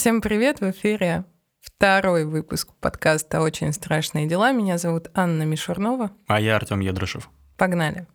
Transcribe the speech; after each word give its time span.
Всем 0.00 0.22
привет, 0.22 0.62
в 0.62 0.70
эфире 0.70 1.26
второй 1.60 2.24
выпуск 2.24 2.70
подкаста 2.80 3.42
«Очень 3.42 3.74
страшные 3.74 4.26
дела». 4.26 4.50
Меня 4.50 4.78
зовут 4.78 5.10
Анна 5.12 5.42
Мишурнова. 5.42 6.10
А 6.26 6.40
я 6.40 6.56
Артем 6.56 6.80
Едрышев. 6.80 7.28
Погнали. 7.58 8.06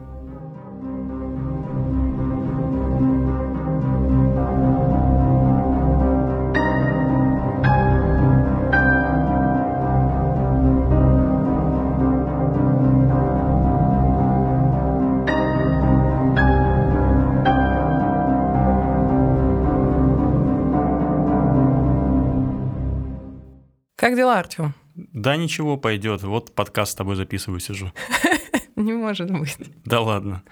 Как 24.06 24.16
дела, 24.16 24.38
Артем? 24.38 24.76
Да 24.94 25.36
ничего, 25.36 25.78
пойдет. 25.78 26.22
Вот 26.22 26.54
подкаст 26.54 26.92
с 26.92 26.96
тобой 26.96 27.16
записываю, 27.16 27.60
сижу. 27.60 27.92
Не 28.76 28.94
может 28.94 29.32
быть. 29.32 29.58
Да 29.84 30.00
ладно. 30.00 30.44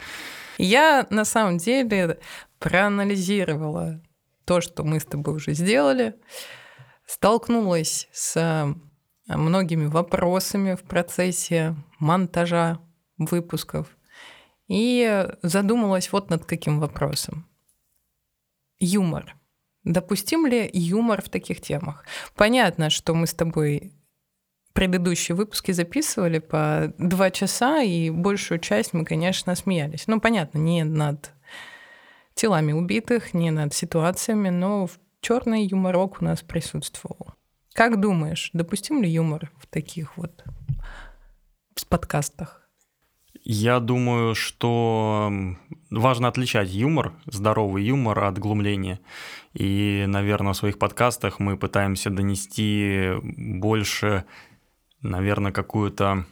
Я 0.58 1.06
на 1.12 1.24
самом 1.24 1.60
деле 1.60 2.20
проанализировала 2.58 4.02
то, 4.46 4.60
что 4.60 4.84
мы 4.84 5.00
с 5.00 5.06
тобой 5.06 5.36
уже 5.36 5.54
сделали, 5.54 6.16
столкнулась 7.06 8.10
с 8.12 8.74
многими 9.28 9.86
вопросами 9.86 10.74
в 10.74 10.82
процессе 10.82 11.76
монтажа 12.00 12.80
выпусков 13.20 13.86
и 14.68 15.28
задумалась 15.44 16.12
вот 16.12 16.32
над 16.32 16.44
каким 16.46 16.80
вопросом. 16.80 17.48
Юмор– 18.80 19.36
Допустим 19.84 20.46
ли 20.46 20.70
юмор 20.74 21.22
в 21.22 21.30
таких 21.30 21.62
темах? 21.62 22.06
Понятно, 22.36 22.90
что 22.90 23.14
мы 23.14 23.28
с 23.28 23.34
тобой 23.34 23.94
предыдущие 24.74 25.36
выпуски 25.36 25.72
записывали 25.72 26.40
по 26.40 26.94
два 26.98 27.32
часа, 27.32 27.82
и 27.82 28.10
большую 28.10 28.60
часть 28.60 28.94
мы, 28.94 29.06
конечно, 29.06 29.56
смеялись. 29.56 30.08
Ну, 30.08 30.20
понятно, 30.20 30.58
не 30.58 30.84
над 30.84 31.32
телами 32.34 32.72
убитых, 32.72 33.34
не 33.34 33.52
над 33.52 33.74
ситуациями, 33.74 34.50
но 34.50 34.90
черный 35.22 35.66
юморок 35.66 36.22
у 36.22 36.26
нас 36.26 36.42
присутствовал. 36.42 37.34
Как 37.74 38.00
думаешь, 38.00 38.50
допустим 38.54 39.02
ли 39.02 39.10
юмор 39.10 39.52
в 39.58 39.68
таких 39.68 40.18
вот 40.18 40.44
подкастах? 41.94 42.68
Я 43.44 43.80
думаю, 43.80 44.34
что 44.34 45.32
важно 45.92 46.28
отличать 46.28 46.72
юмор, 46.72 47.14
здоровый 47.28 47.84
юмор 47.84 48.24
от 48.24 48.40
глумления. 48.40 49.00
И, 49.54 50.06
наверное, 50.08 50.54
в 50.54 50.58
своих 50.58 50.80
подкастах 50.80 51.40
мы 51.40 51.58
пытаемся 51.58 52.10
донести 52.10 53.12
больше, 53.22 54.26
наверное, 55.02 55.52
какую-то 55.52 56.26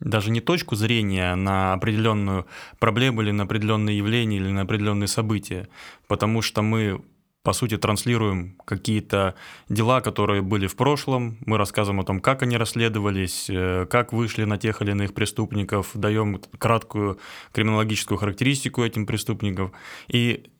даже 0.00 0.30
не 0.30 0.40
точку 0.40 0.76
зрения 0.76 1.34
на 1.34 1.72
определенную 1.72 2.46
проблему 2.78 3.22
или 3.22 3.32
на 3.32 3.44
определенные 3.44 3.98
явления 3.98 4.36
или 4.36 4.48
на 4.48 4.62
определенные 4.62 5.08
события, 5.08 5.68
потому 6.06 6.40
что 6.40 6.62
мы 6.62 7.02
по 7.44 7.54
сути, 7.54 7.78
транслируем 7.78 8.56
какие-то 8.66 9.34
дела, 9.70 10.02
которые 10.02 10.42
были 10.42 10.66
в 10.66 10.76
прошлом. 10.76 11.38
Мы 11.46 11.56
рассказываем 11.56 12.00
о 12.00 12.04
том, 12.04 12.20
как 12.20 12.42
они 12.42 12.58
расследовались, 12.58 13.48
э, 13.48 13.86
как 13.88 14.12
вышли 14.12 14.44
на 14.44 14.58
тех 14.58 14.82
или 14.82 14.90
иных 14.90 15.14
преступников, 15.14 15.92
даем 15.94 16.42
краткую 16.58 17.18
криминологическую 17.52 18.18
характеристику 18.18 18.82
этим 18.84 19.06
преступников. 19.06 19.70
И 20.08 20.50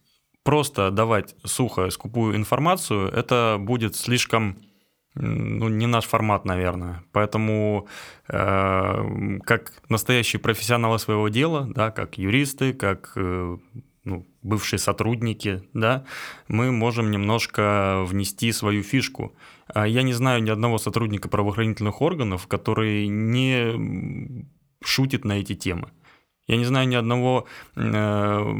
просто 0.49 0.91
давать 0.91 1.35
сухо, 1.45 1.91
скупую 1.91 2.35
информацию, 2.35 3.11
это 3.11 3.59
будет 3.61 3.95
слишком 3.97 4.57
ну, 5.15 5.69
не 5.69 5.87
наш 5.87 6.07
формат, 6.07 6.47
наверное. 6.47 7.05
Поэтому 7.13 7.87
э, 8.29 9.39
как 9.45 9.73
настоящие 9.91 10.41
профессионалы 10.41 10.99
своего 10.99 11.29
дела, 11.29 11.69
да, 11.75 11.91
как 11.91 12.17
юристы, 12.17 12.73
как 12.73 13.13
э, 13.17 13.59
ну, 14.05 14.27
бывшие 14.41 14.79
сотрудники, 14.79 15.65
да, 15.75 16.07
мы 16.49 16.73
можем 16.73 17.11
немножко 17.11 18.05
внести 18.07 18.51
свою 18.53 18.83
фишку. 18.83 19.35
А 19.75 19.87
я 19.87 20.03
не 20.03 20.15
знаю 20.15 20.43
ни 20.43 20.49
одного 20.49 20.79
сотрудника 20.79 21.29
правоохранительных 21.29 22.01
органов, 22.01 22.47
который 22.47 23.07
не 23.07 24.47
шутит 24.83 25.27
на 25.27 25.33
эти 25.33 25.55
темы. 25.55 25.91
Я 26.49 26.57
не 26.57 26.65
знаю 26.65 26.89
ни 26.89 26.97
одного, 26.97 27.45
э, 27.77 28.53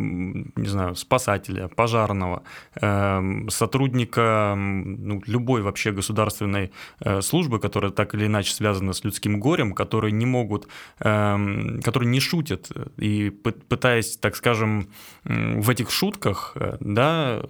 не 0.57 0.69
знаю, 0.69 0.95
спасателя, 0.95 1.69
пожарного, 1.69 2.43
э, 2.81 3.49
сотрудника 3.49 4.55
ну, 4.57 5.23
любой 5.27 5.63
вообще 5.63 5.93
государственной 5.93 6.71
э, 7.01 7.23
службы, 7.23 7.59
которая 7.59 7.91
так 7.91 8.15
или 8.15 8.27
иначе 8.27 8.53
связана 8.53 8.93
с 8.93 9.05
людским 9.05 9.41
горем, 9.41 9.73
которые 9.73 10.13
не 10.13 10.27
могут, 10.27 10.69
которые 10.99 12.09
не 12.09 12.21
шутят. 12.21 12.71
И 12.99 13.31
пытаясь, 13.31 14.17
так 14.17 14.37
скажем, 14.37 14.89
в 15.25 15.71
этих 15.71 15.91
шутках, 15.91 16.57
да, 16.81 17.43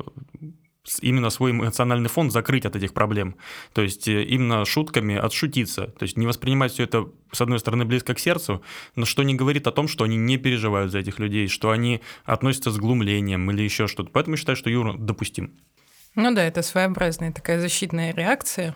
именно 1.01 1.31
свой 1.31 1.53
эмоциональный 1.53 2.09
фон 2.09 2.31
закрыть 2.31 2.67
от 2.67 2.77
этих 2.77 2.93
проблем. 2.93 3.37
То 3.73 3.83
есть 3.83 4.09
э, 4.09 4.25
именно 4.25 4.65
шутками 4.65 5.17
отшутиться. 5.17 5.87
То 5.87 6.05
есть 6.05 6.17
не 6.17 6.27
воспринимать 6.27 6.73
все 6.73 6.85
это, 6.85 7.07
с 7.33 7.41
одной 7.41 7.59
стороны, 7.59 7.85
близко 7.85 8.15
к 8.15 8.19
сердцу, 8.19 8.63
но 8.97 9.05
что 9.05 9.23
не 9.23 9.35
говорит 9.35 9.67
о 9.67 9.73
том, 9.73 9.89
что 9.89 10.05
они 10.05 10.17
не 10.17 10.37
переживают 10.37 10.93
за 10.93 10.99
этих 10.99 11.19
людей, 11.19 11.49
что 11.49 11.71
они 11.71 12.01
относятся 12.25 12.71
с 12.71 12.79
глумлением 12.79 13.51
или 13.51 13.63
еще 13.63 13.87
что-то. 13.87 14.11
Поэтому 14.13 14.35
я 14.35 14.39
считаю, 14.39 14.57
что 14.57 14.71
юмор 14.71 14.97
допустим. 14.99 15.53
Ну 16.15 16.35
да, 16.35 16.43
это 16.43 16.63
своеобразная 16.63 17.33
такая 17.33 17.61
защитная 17.61 18.13
реакция. 18.15 18.75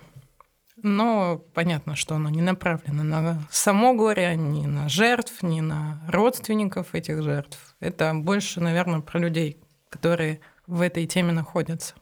Но 0.76 1.38
понятно, 1.54 1.96
что 1.96 2.16
оно 2.16 2.28
не 2.28 2.42
направлено 2.42 3.02
на 3.04 3.42
само 3.50 3.94
горе, 3.94 4.34
ни 4.36 4.66
на 4.66 4.88
жертв, 4.88 5.42
ни 5.42 5.60
на 5.60 6.02
родственников 6.08 6.94
этих 6.94 7.22
жертв. 7.22 7.76
Это 7.78 8.12
больше, 8.14 8.60
наверное, 8.60 9.00
про 9.00 9.20
людей, 9.20 9.58
которые 9.90 10.40
в 10.66 10.80
этой 10.80 11.06
теме 11.06 11.32
находятся. 11.32 11.94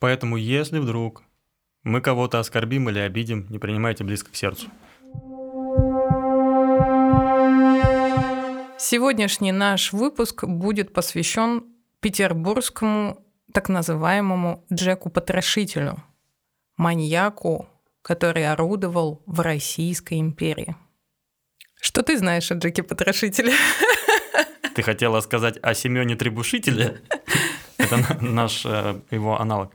Поэтому, 0.00 0.36
если 0.36 0.78
вдруг 0.78 1.22
мы 1.82 2.00
кого-то 2.00 2.40
оскорбим 2.40 2.88
или 2.88 2.98
обидим, 2.98 3.46
не 3.50 3.58
принимайте 3.58 4.02
близко 4.02 4.32
к 4.32 4.36
сердцу. 4.36 4.68
Сегодняшний 8.78 9.52
наш 9.52 9.92
выпуск 9.92 10.44
будет 10.44 10.94
посвящен 10.94 11.64
петербургскому 12.00 13.24
так 13.52 13.68
называемому 13.68 14.64
Джеку-потрошителю, 14.72 16.02
маньяку, 16.78 17.68
который 18.00 18.50
орудовал 18.50 19.22
в 19.26 19.40
Российской 19.40 20.18
империи. 20.18 20.76
Что 21.80 22.02
ты 22.02 22.16
знаешь 22.16 22.50
о 22.50 22.54
Джеке-потрошителе? 22.54 23.52
Ты 24.74 24.82
хотела 24.82 25.20
сказать 25.20 25.58
о 25.62 25.74
Семене 25.74 26.16
Требушителе? 26.16 27.02
Это 27.80 28.18
наш 28.20 28.64
э, 28.66 29.00
его 29.10 29.40
аналог. 29.40 29.72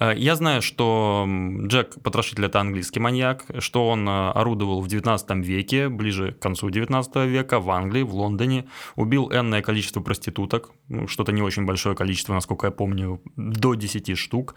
Э, 0.00 0.12
я 0.16 0.36
знаю, 0.36 0.62
что 0.62 1.26
Джек 1.66 2.00
Потрошитель– 2.02 2.44
это 2.46 2.60
английский 2.60 3.00
маньяк, 3.00 3.44
что 3.58 3.88
он 3.88 4.08
э, 4.08 4.30
орудовал 4.30 4.80
в 4.80 4.88
19 4.88 5.30
веке, 5.46 5.88
ближе 5.88 6.32
к 6.32 6.38
концу 6.38 6.70
19 6.70 7.16
века, 7.26 7.60
в 7.60 7.70
Англии, 7.70 8.02
в 8.02 8.14
Лондоне, 8.14 8.68
убил 8.96 9.30
энное 9.32 9.62
количество 9.62 10.00
проституток, 10.00 10.70
ну, 10.88 11.08
что-то 11.08 11.32
не 11.32 11.42
очень 11.42 11.64
большое 11.64 11.96
количество, 11.96 12.34
насколько 12.34 12.66
я 12.66 12.70
помню, 12.70 13.20
до 13.36 13.74
10 13.74 14.16
штук. 14.18 14.54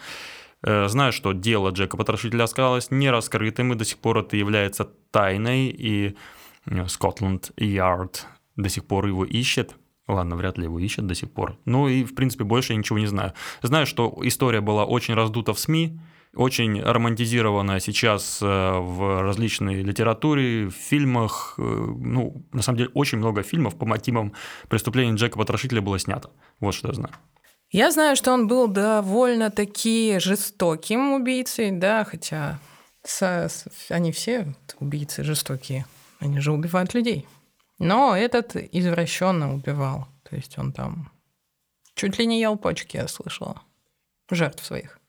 Знаю, 0.64 1.12
что 1.12 1.34
дело 1.34 1.72
Джека 1.72 1.98
Потрошителя 1.98 2.44
осталось 2.44 2.92
нераскрытым, 2.92 3.74
и 3.74 3.76
до 3.76 3.84
сих 3.84 3.98
пор 3.98 4.20
это 4.20 4.38
является 4.38 4.88
тайной, 5.10 5.70
и 5.70 6.16
Scotland 6.68 7.52
Yard 7.58 8.26
до 8.56 8.70
сих 8.70 8.86
пор 8.86 9.08
его 9.08 9.26
ищет. 9.26 9.76
Ладно, 10.12 10.36
вряд 10.36 10.58
ли 10.58 10.66
его 10.66 10.78
ищут 10.78 11.08
до 11.08 11.16
сих 11.16 11.32
пор. 11.32 11.58
Ну 11.66 11.88
и, 11.88 12.04
в 12.04 12.16
принципе, 12.16 12.44
больше 12.44 12.74
я 12.74 12.78
ничего 12.78 13.00
не 13.00 13.08
знаю. 13.08 13.34
Знаю, 13.62 13.86
что 13.86 14.20
история 14.24 14.60
была 14.60 14.84
очень 14.86 15.14
раздута 15.14 15.54
в 15.54 15.60
СМИ, 15.60 15.98
очень 16.36 16.82
романтизирована 16.82 17.80
сейчас 17.80 18.42
э, 18.42 18.46
в 18.46 19.22
различной 19.22 19.84
литературе, 19.84 20.68
в 20.68 20.74
фильмах. 20.74 21.56
Э, 21.58 21.62
ну, 21.62 22.46
на 22.52 22.62
самом 22.62 22.80
деле, 22.80 22.90
очень 22.94 23.20
много 23.20 23.42
фильмов 23.42 23.78
по 23.78 23.86
мотивам 23.86 24.34
преступлений 24.68 25.16
Джека 25.16 25.38
Потрошителя 25.38 25.82
было 25.82 25.98
снято. 25.98 26.30
Вот 26.60 26.74
что 26.74 26.90
я 26.90 26.94
знаю. 26.94 27.14
Я 27.70 27.90
знаю, 27.92 28.18
что 28.18 28.34
он 28.34 28.48
был 28.48 28.68
довольно-таки 28.68 30.20
жестоким 30.20 31.14
убийцей, 31.14 31.72
да, 31.72 32.04
хотя 32.04 32.60
со, 33.04 33.48
они 33.90 34.12
все 34.12 34.54
убийцы 34.80 35.24
жестокие. 35.24 35.86
Они 36.20 36.42
же 36.42 36.52
убивают 36.52 36.94
людей. 36.94 37.26
Но 37.82 38.16
этот 38.16 38.56
извращенно 38.56 39.56
убивал. 39.56 40.08
То 40.30 40.36
есть 40.36 40.58
он 40.60 40.72
там 40.72 41.12
чуть 41.96 42.20
ли 42.20 42.28
не 42.28 42.40
ел 42.40 42.56
почки, 42.56 42.98
я 42.98 43.08
слышала. 43.08 43.62
Жертв 44.30 44.64
своих. 44.64 45.00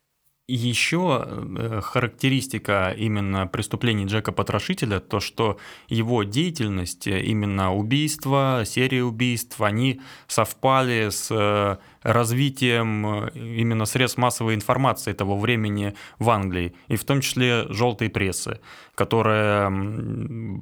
Еще 0.49 1.25
э, 1.25 1.81
характеристика 1.83 2.95
именно 2.97 3.47
преступлений 3.47 4.07
Джека 4.07 4.33
Потрошителя, 4.33 5.01
то, 5.01 5.21
что 5.21 5.59
его 5.89 6.25
деятельность, 6.25 7.07
э, 7.07 7.21
именно 7.21 7.75
убийства, 7.75 8.63
серия 8.67 9.05
убийств, 9.05 9.61
они 9.61 10.01
совпали 10.27 11.11
с 11.11 11.29
э, 11.31 11.77
развитием 12.03 13.07
э, 13.07 13.31
именно 13.35 13.85
средств 13.85 14.19
массовой 14.19 14.55
информации 14.55 15.13
того 15.13 15.39
времени 15.39 15.95
в 16.19 16.31
Англии, 16.31 16.75
и 16.89 16.97
в 16.97 17.05
том 17.05 17.21
числе 17.21 17.67
желтой 17.69 18.09
прессы, 18.09 18.61
которая 18.95 19.71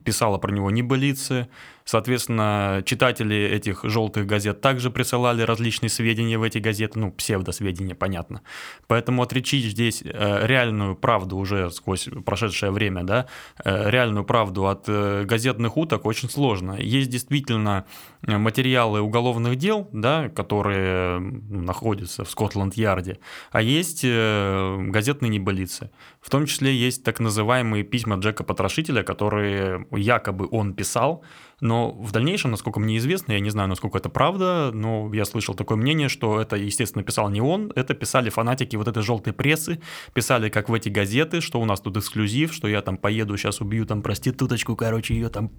писала 0.05 0.39
про 0.39 0.53
него 0.53 0.71
небылицы, 0.71 1.49
Соответственно, 1.91 2.85
читатели 2.87 3.37
этих 3.37 3.81
желтых 3.83 4.25
газет 4.25 4.61
также 4.61 4.91
присылали 4.91 5.43
различные 5.43 5.91
сведения 5.91 6.39
в 6.39 6.45
эти 6.45 6.59
газеты, 6.59 7.01
ну, 7.01 7.11
псевдосведения, 7.11 7.97
понятно. 7.97 8.43
Поэтому 8.87 9.23
отличить 9.23 9.65
здесь 9.65 10.01
э, 10.05 10.47
реальную 10.47 10.95
правду 10.95 11.37
уже 11.37 11.69
сквозь 11.73 12.09
прошедшее 12.25 12.71
время, 12.71 13.03
да, 13.03 13.27
э, 13.65 13.91
реальную 13.91 14.25
правду 14.25 14.69
от 14.69 14.87
газетных 14.87 15.77
уток 15.77 16.07
очень 16.07 16.31
сложно. 16.31 16.77
Есть 16.79 17.11
действительно 17.11 17.87
материалы 18.23 19.01
уголовных 19.01 19.57
дел, 19.57 19.89
да, 19.93 20.29
которые 20.29 21.21
находятся 21.31 22.25
в 22.25 22.31
Скотланд-Ярде, 22.31 23.19
а 23.51 23.63
есть 23.63 24.05
газетные 24.05 25.29
небылицы. 25.29 25.91
В 26.21 26.31
том 26.31 26.47
числе 26.47 26.75
есть 26.75 27.05
так 27.05 27.21
называемые 27.21 27.85
письма 27.85 28.17
Джека 28.17 28.45
Потрошителя, 28.45 29.03
которые 29.03 29.87
якобы 29.91 30.49
он 30.51 30.75
писал, 30.75 31.23
но 31.61 31.93
в 31.93 32.11
дальнейшем, 32.13 32.51
насколько 32.51 32.81
мне 32.81 32.97
известно, 32.97 33.33
я 33.33 33.41
не 33.41 33.51
знаю, 33.51 33.69
насколько 33.69 33.99
это 33.99 34.09
правда, 34.09 34.71
но 34.73 35.13
я 35.13 35.25
слышал 35.25 35.55
такое 35.55 35.77
мнение, 35.77 36.09
что 36.09 36.41
это, 36.41 36.57
естественно, 36.57 37.05
писал 37.05 37.29
не 37.31 37.41
он, 37.41 37.73
это 37.75 37.95
писали 37.95 38.31
фанатики 38.31 38.77
вот 38.77 38.89
этой 38.89 39.03
желтой 39.03 39.33
прессы, 39.33 39.81
писали 40.15 40.49
как 40.49 40.69
в 40.69 40.75
эти 40.75 40.89
газеты, 40.89 41.41
что 41.41 41.61
у 41.61 41.65
нас 41.65 41.81
тут 41.81 41.97
эксклюзив, 41.97 42.53
что 42.53 42.69
я 42.69 42.81
там 42.81 42.97
поеду, 42.97 43.37
сейчас 43.37 43.61
убью 43.61 43.85
там 43.87 44.03
проституточку, 44.03 44.75
короче, 44.77 45.15
ее 45.15 45.29
там 45.29 45.51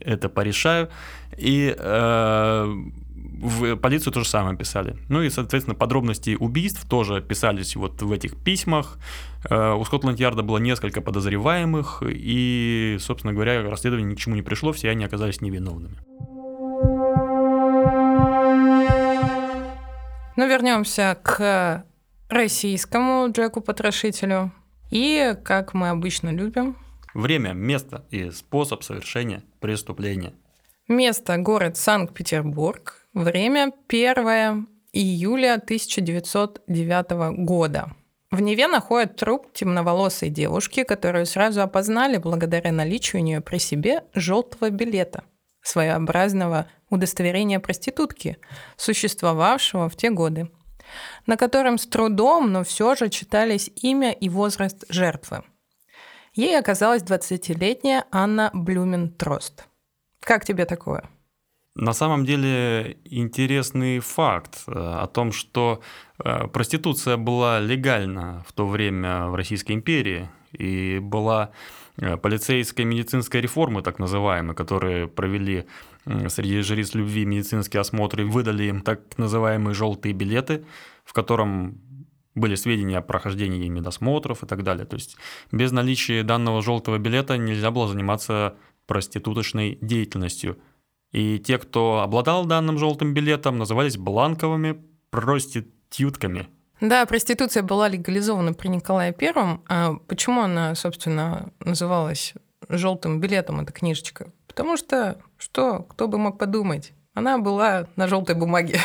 это 0.00 0.28
порешаю. 0.28 0.90
И 1.36 1.74
э, 1.76 2.74
в 3.42 3.76
полицию 3.76 4.12
то 4.12 4.20
же 4.20 4.28
самое 4.28 4.56
писали. 4.56 4.96
Ну 5.08 5.20
и, 5.20 5.28
соответственно, 5.28 5.74
подробности 5.74 6.36
убийств 6.38 6.88
тоже 6.88 7.20
писались 7.20 7.74
вот 7.74 8.00
в 8.00 8.12
этих 8.12 8.36
письмах. 8.36 8.98
Э, 9.50 9.72
у 9.74 9.84
Скотланд-Ярда 9.84 10.44
было 10.44 10.58
несколько 10.58 11.00
подозреваемых, 11.00 12.04
и, 12.06 12.98
собственно 13.00 13.32
говоря, 13.32 13.68
расследование 13.68 14.12
ни 14.12 14.14
к 14.14 14.18
чему 14.18 14.36
не 14.36 14.42
пришло, 14.42 14.72
все 14.72 14.90
они 14.90 15.04
оказались 15.04 15.40
невиновными. 15.40 15.96
Ну, 20.36 20.48
вернемся 20.48 21.18
к 21.20 21.84
российскому 22.28 23.28
Джеку-потрошителю. 23.30 24.52
И, 24.90 25.34
как 25.44 25.74
мы 25.74 25.88
обычно 25.88 26.30
любим... 26.30 26.76
Время, 27.12 27.52
место 27.52 28.06
и 28.10 28.30
способ 28.30 28.84
совершения 28.84 29.42
преступления. 29.60 30.32
Место– 30.88 31.36
город 31.38 31.76
Санкт-Петербург. 31.76 33.01
Время 33.14 33.74
1 33.88 34.66
июля 34.94 35.54
1909 35.56 37.36
года. 37.44 37.90
В 38.30 38.40
Неве 38.40 38.68
находят 38.68 39.16
труп 39.16 39.52
темноволосой 39.52 40.30
девушки, 40.30 40.82
которую 40.82 41.26
сразу 41.26 41.60
опознали 41.60 42.16
благодаря 42.16 42.72
наличию 42.72 43.20
у 43.20 43.24
нее 43.24 43.42
при 43.42 43.58
себе 43.58 44.04
желтого 44.14 44.70
билета, 44.70 45.24
своеобразного 45.60 46.68
удостоверения 46.88 47.60
проститутки, 47.60 48.38
существовавшего 48.78 49.90
в 49.90 49.96
те 49.96 50.08
годы, 50.08 50.50
на 51.26 51.36
котором 51.36 51.76
с 51.76 51.86
трудом, 51.86 52.50
но 52.50 52.64
все 52.64 52.94
же 52.94 53.10
читались 53.10 53.70
имя 53.82 54.12
и 54.12 54.30
возраст 54.30 54.86
жертвы. 54.88 55.42
Ей 56.32 56.58
оказалась 56.58 57.02
20-летняя 57.02 58.06
Анна 58.10 58.50
Блюмен-Трост. 58.54 59.66
Как 60.20 60.46
тебе 60.46 60.64
такое? 60.64 61.10
На 61.74 61.94
самом 61.94 62.26
деле 62.26 62.98
интересный 63.06 63.98
факт 64.00 64.64
э, 64.66 64.72
о 64.72 65.06
том, 65.06 65.32
что 65.32 65.80
э, 66.22 66.46
проституция 66.48 67.16
была 67.16 67.60
легальна 67.60 68.44
в 68.46 68.52
то 68.52 68.66
время 68.66 69.28
в 69.28 69.34
Российской 69.34 69.72
империи 69.72 70.28
и 70.52 70.98
была 70.98 71.50
э, 71.96 72.18
полицейская 72.18 72.84
медицинская 72.84 73.40
реформа, 73.40 73.80
так 73.80 73.98
называемая, 73.98 74.54
которые 74.54 75.08
провели 75.08 75.64
среди 76.04 76.60
жриц 76.60 76.94
любви 76.94 77.24
медицинские 77.24 77.80
осмотры, 77.80 78.26
выдали 78.26 78.64
им 78.64 78.82
так 78.82 79.16
называемые 79.16 79.72
желтые 79.72 80.12
билеты, 80.12 80.66
в 81.04 81.14
котором 81.14 81.80
были 82.34 82.54
сведения 82.54 82.98
о 82.98 83.02
прохождении 83.02 83.68
медосмотров 83.68 84.42
и 84.42 84.46
так 84.46 84.62
далее. 84.62 84.84
То 84.84 84.96
есть 84.96 85.16
без 85.52 85.72
наличия 85.72 86.22
данного 86.22 86.60
желтого 86.60 86.98
билета 86.98 87.38
нельзя 87.38 87.70
было 87.70 87.88
заниматься 87.88 88.56
проституточной 88.86 89.78
деятельностью– 89.80 90.58
и 91.12 91.38
те, 91.38 91.58
кто 91.58 92.00
обладал 92.00 92.46
данным 92.46 92.78
желтым 92.78 93.14
билетом, 93.14 93.58
назывались 93.58 93.96
бланковыми 93.96 94.82
проститутками. 95.10 96.48
Да, 96.80 97.06
проституция 97.06 97.62
была 97.62 97.88
легализована 97.88 98.54
при 98.54 98.68
Николае 98.68 99.12
Первом. 99.12 99.62
А 99.68 99.94
почему 100.08 100.40
она, 100.40 100.74
собственно, 100.74 101.50
называлась 101.60 102.34
желтым 102.68 103.20
билетом, 103.20 103.60
эта 103.60 103.72
книжечка? 103.72 104.32
Потому 104.48 104.76
что, 104.76 105.18
что, 105.36 105.82
кто 105.82 106.08
бы 106.08 106.18
мог 106.18 106.38
подумать? 106.38 106.92
Она 107.14 107.38
была 107.38 107.86
на 107.96 108.08
желтой 108.08 108.34
бумаге. 108.34 108.80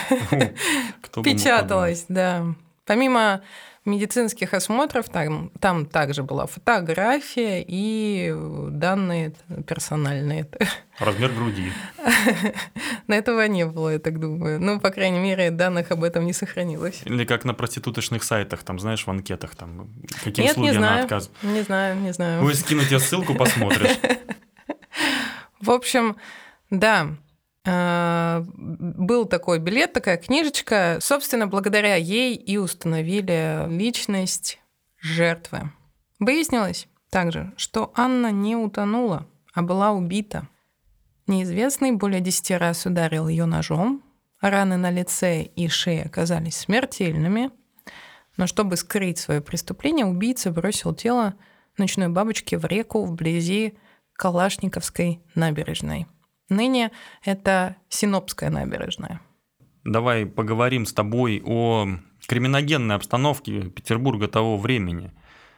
Печаталась, 1.24 2.06
да. 2.08 2.46
Помимо 2.86 3.42
медицинских 3.88 4.54
осмотров 4.54 5.10
там, 5.10 5.50
там 5.60 5.86
также 5.86 6.22
была 6.22 6.45
фотография 6.45 7.63
и 7.66 8.36
данные 8.69 9.34
персональные. 9.66 10.48
Размер 11.00 11.31
груди. 11.31 11.72
На 13.07 13.16
этого 13.16 13.48
не 13.48 13.66
было, 13.66 13.94
я 13.94 14.00
так 14.00 14.19
думаю. 14.19 14.60
Ну, 14.60 14.80
по 14.80 14.89
крайней 14.89 15.19
мере, 15.19 15.50
данных 15.51 15.92
об 15.92 16.04
этом 16.04 16.25
не 16.25 16.34
сохранилось. 16.34 17.01
Или 17.06 17.25
как 17.25 17.45
на 17.45 17.54
проституточных 17.54 18.24
сайтах, 18.24 18.63
там, 18.63 18.80
знаешь, 18.80 19.06
в 19.06 19.10
анкетах, 19.10 19.56
там, 19.56 19.90
какие 20.24 20.45
Нет, 20.45 20.51
услуги 20.51 20.68
не 20.68 20.74
знаю, 20.74 20.94
она 20.94 21.04
отказывает. 21.04 21.44
Не 21.44 21.62
знаю, 21.62 21.95
не 21.98 22.13
знаю. 22.13 22.44
Вы 22.44 22.54
скину 22.54 22.83
тебе 22.83 23.00
ссылку, 23.00 23.36
посмотришь. 23.36 23.98
В 25.62 25.72
общем, 25.72 26.18
да, 26.69 27.16
был 27.68 29.25
такой 29.25 29.60
билет, 29.60 29.92
такая 29.92 30.18
книжечка. 30.18 31.00
Собственно, 31.02 31.48
благодаря 31.48 31.96
ей 31.96 32.34
и 32.36 32.58
установили 32.58 33.66
личность 33.69 34.60
жертвы. 35.02 35.72
Выяснилось 36.19 36.88
также, 37.10 37.52
что 37.58 37.92
Анна 37.96 38.31
не 38.31 38.56
утонула, 38.56 39.28
а 39.54 39.64
была 39.64 39.92
убита. 39.92 40.48
Неизвестный 41.28 41.92
более 41.92 42.22
десяти 42.22 42.54
раз 42.54 42.86
ударил 42.86 43.28
ее 43.28 43.46
ножом. 43.46 44.02
Раны 44.40 44.78
на 44.78 44.90
лице 44.90 45.42
и 45.42 45.68
шее 45.68 46.04
оказались 46.04 46.56
смертельными. 46.56 47.52
Но 48.38 48.48
чтобы 48.48 48.78
скрыть 48.78 49.18
свое 49.18 49.42
преступление, 49.42 50.06
убийца 50.06 50.52
бросил 50.52 50.94
тело 50.94 51.33
ночной 51.78 52.07
бабочки 52.07 52.56
в 52.56 52.64
реку 52.64 53.04
вблизи 53.04 53.78
Калашниковской 54.14 55.21
набережной– 55.36 56.07
Ныне 56.49 56.92
это 57.23 57.75
Синопская 57.89 58.49
набережная. 58.49 59.21
Давай 59.83 60.25
поговорим 60.25 60.85
с 60.85 60.94
тобой 60.94 61.42
о 61.45 61.87
криминогенной 62.27 62.95
обстановке 62.95 63.69
Петербурга 63.69 64.27
того 64.27 64.57
времени. 64.57 65.11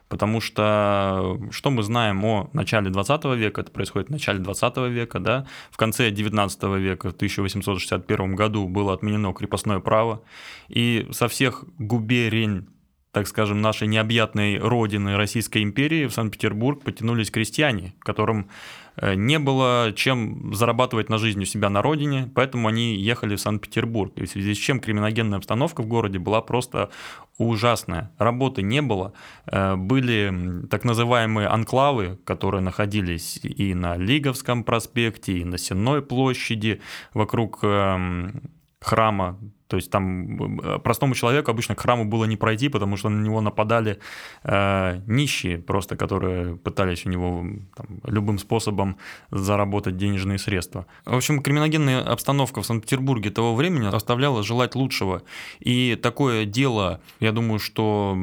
Потому 0.07 0.41
что 0.41 1.39
что 1.51 1.69
мы 1.69 1.83
знаем 1.83 2.25
о 2.25 2.49
начале 2.53 2.89
20 2.89 3.25
века, 3.37 3.61
это 3.61 3.71
происходит 3.71 4.07
в 4.07 4.11
начале 4.11 4.39
20 4.39 4.77
века, 4.89 5.19
да, 5.19 5.45
в 5.69 5.77
конце 5.77 6.09
19 6.09 6.63
века, 6.79 7.09
в 7.09 7.13
1861 7.13 8.35
году 8.35 8.67
было 8.67 8.93
отменено 8.93 9.33
крепостное 9.33 9.79
право, 9.79 10.23
и 10.67 11.07
со 11.11 11.27
всех 11.27 11.63
губерень 11.77 12.67
так 13.11 13.27
скажем, 13.27 13.61
нашей 13.61 13.87
необъятной 13.87 14.59
родины 14.59 15.17
Российской 15.17 15.63
империи 15.63 16.05
в 16.05 16.13
Санкт-Петербург 16.13 16.83
потянулись 16.83 17.31
крестьяне, 17.31 17.95
которым 17.99 18.49
э, 18.97 19.15
не 19.15 19.39
было 19.39 19.93
чем 19.95 20.53
зарабатывать 20.53 21.09
на 21.09 21.17
жизнь 21.17 21.41
у 21.41 21.45
себя 21.45 21.69
на 21.69 21.81
родине, 21.81 22.31
поэтому 22.35 22.67
они 22.67 22.95
ехали 22.95 23.35
в 23.35 23.41
Санкт-Петербург. 23.41 24.13
И 24.17 24.25
в 24.25 24.29
связи 24.29 24.53
с 24.53 24.57
чем 24.57 24.79
криминогенная 24.79 25.39
обстановка 25.39 25.81
в 25.81 25.87
городе 25.87 26.19
была 26.19 26.41
просто 26.41 26.91
ужасная. 27.39 28.11
Работы 28.19 28.61
не 28.61 28.81
было. 28.83 29.13
Э, 29.47 29.75
были 29.75 30.67
так 30.69 30.83
называемые 30.83 31.47
анклавы, 31.47 32.19
которые 32.25 32.61
находились 32.61 33.39
и 33.43 33.73
на 33.73 33.97
Лиговском 33.97 34.63
проспекте, 34.63 35.39
и 35.39 35.45
на 35.45 35.57
Сенной 35.57 36.03
площади, 36.03 36.79
вокруг 37.15 37.63
эм, 37.63 38.51
храма 38.79 39.37
то 39.69 39.77
есть 39.77 39.91
там 39.91 40.59
э, 40.61 40.79
простому 40.79 41.13
человеку 41.13 41.51
обычно 41.51 41.75
к 41.75 41.79
храму 41.79 42.03
было 42.03 42.25
не 42.25 42.37
пройти, 42.37 42.69
потому 42.69 42.97
что 42.97 43.09
на 43.09 43.23
него 43.23 43.39
нападали 43.39 43.99
э, 44.43 45.01
нищие, 45.05 45.59
просто 45.59 45.95
которые 45.95 46.55
пытались 46.55 47.05
у 47.05 47.09
него 47.09 47.45
там, 47.75 47.87
любым 48.03 48.39
способом 48.39 48.97
заработать 49.29 49.95
денежные 49.95 50.39
средства. 50.39 50.87
В 51.05 51.15
общем, 51.15 51.43
криминогенная 51.43 52.01
обстановка 52.01 52.63
в 52.63 52.65
Санкт-Петербурге 52.65 53.29
того 53.29 53.53
времени 53.53 53.85
оставляла 53.85 54.41
желать 54.41 54.73
лучшего. 54.73 55.21
И 55.59 55.95
такое 56.01 56.45
дело, 56.45 56.99
я 57.19 57.31
думаю, 57.31 57.59
что 57.59 58.17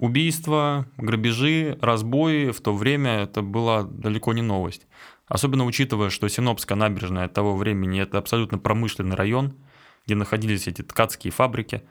убийства, 0.00 0.86
грабежи, 0.96 1.78
разбои 1.80 2.50
в 2.50 2.60
то 2.60 2.74
время 2.74 3.20
это 3.20 3.40
была 3.40 3.84
далеко 3.84 4.32
не 4.32 4.42
новость. 4.42 4.88
Особенно 5.28 5.64
учитывая, 5.64 6.10
что 6.10 6.28
Синопская 6.28 6.76
набережная 6.76 7.28
того 7.28 7.56
времени 7.56 8.00
это 8.00 8.18
абсолютно 8.18 8.58
промышленный 8.58 9.14
район, 9.16 9.54
где 10.06 10.14
находились 10.14 10.68
эти 10.68 10.82
ткацкие 10.82 11.32
фабрики. 11.32 11.82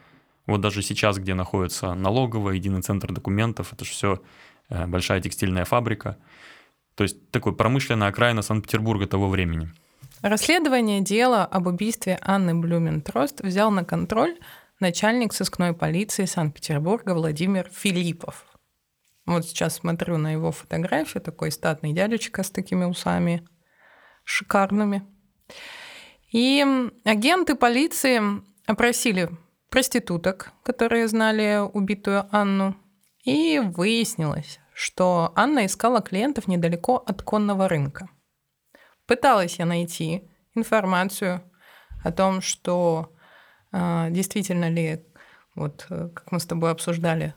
Вот 0.47 0.61
даже 0.61 0.81
сейчас, 0.81 1.17
где 1.17 1.33
находится 1.33 1.93
налоговая, 1.93 2.55
единый 2.55 2.81
центр 2.81 3.11
документов, 3.11 3.73
это 3.73 3.83
же 3.83 3.91
все 3.91 4.21
э, 4.69 4.87
большая 4.87 5.21
текстильная 5.21 5.65
фабрика. 5.65 6.17
То 6.95 7.03
есть 7.03 7.29
такой 7.31 7.53
промышленная 7.53 8.07
окраина 8.07 8.41
Санкт-Петербурга 8.41 9.05
того 9.05 9.27
времени. 9.27 9.69
Расследование 10.21 11.01
дела 11.01 11.45
об 11.45 11.67
убийстве 11.67 12.17
Анны 12.21 12.55
Блюментрост 12.55 13.41
взял 13.41 13.69
на 13.69 13.83
контроль 13.83 14.37
начальник 14.79 15.33
сыскной 15.33 15.73
полиции 15.73 16.25
Санкт-Петербурга 16.25 17.13
Владимир 17.13 17.69
Филиппов. 17.71 18.45
Вот 19.25 19.45
сейчас 19.45 19.75
смотрю 19.75 20.17
на 20.17 20.31
его 20.31 20.51
фотографию, 20.51 21.21
такой 21.21 21.51
статный 21.51 21.93
дядечка 21.93 22.43
с 22.43 22.51
такими 22.51 22.85
усами 22.85 23.45
шикарными. 24.23 25.03
И 26.31 26.65
агенты 27.03 27.55
полиции 27.55 28.21
опросили 28.65 29.29
проституток, 29.69 30.51
которые 30.63 31.07
знали 31.07 31.59
убитую 31.59 32.27
Анну, 32.31 32.75
и 33.23 33.59
выяснилось, 33.59 34.59
что 34.73 35.31
Анна 35.35 35.65
искала 35.65 36.01
клиентов 36.01 36.47
недалеко 36.47 37.03
от 37.05 37.21
конного 37.21 37.67
рынка. 37.67 38.09
Пыталась 39.07 39.59
я 39.59 39.65
найти 39.65 40.29
информацию 40.55 41.41
о 42.03 42.11
том, 42.11 42.41
что 42.41 43.13
э, 43.71 44.07
действительно 44.11 44.69
ли, 44.69 45.05
вот 45.55 45.85
э, 45.89 46.09
как 46.13 46.31
мы 46.31 46.39
с 46.39 46.45
тобой 46.45 46.71
обсуждали, 46.71 47.33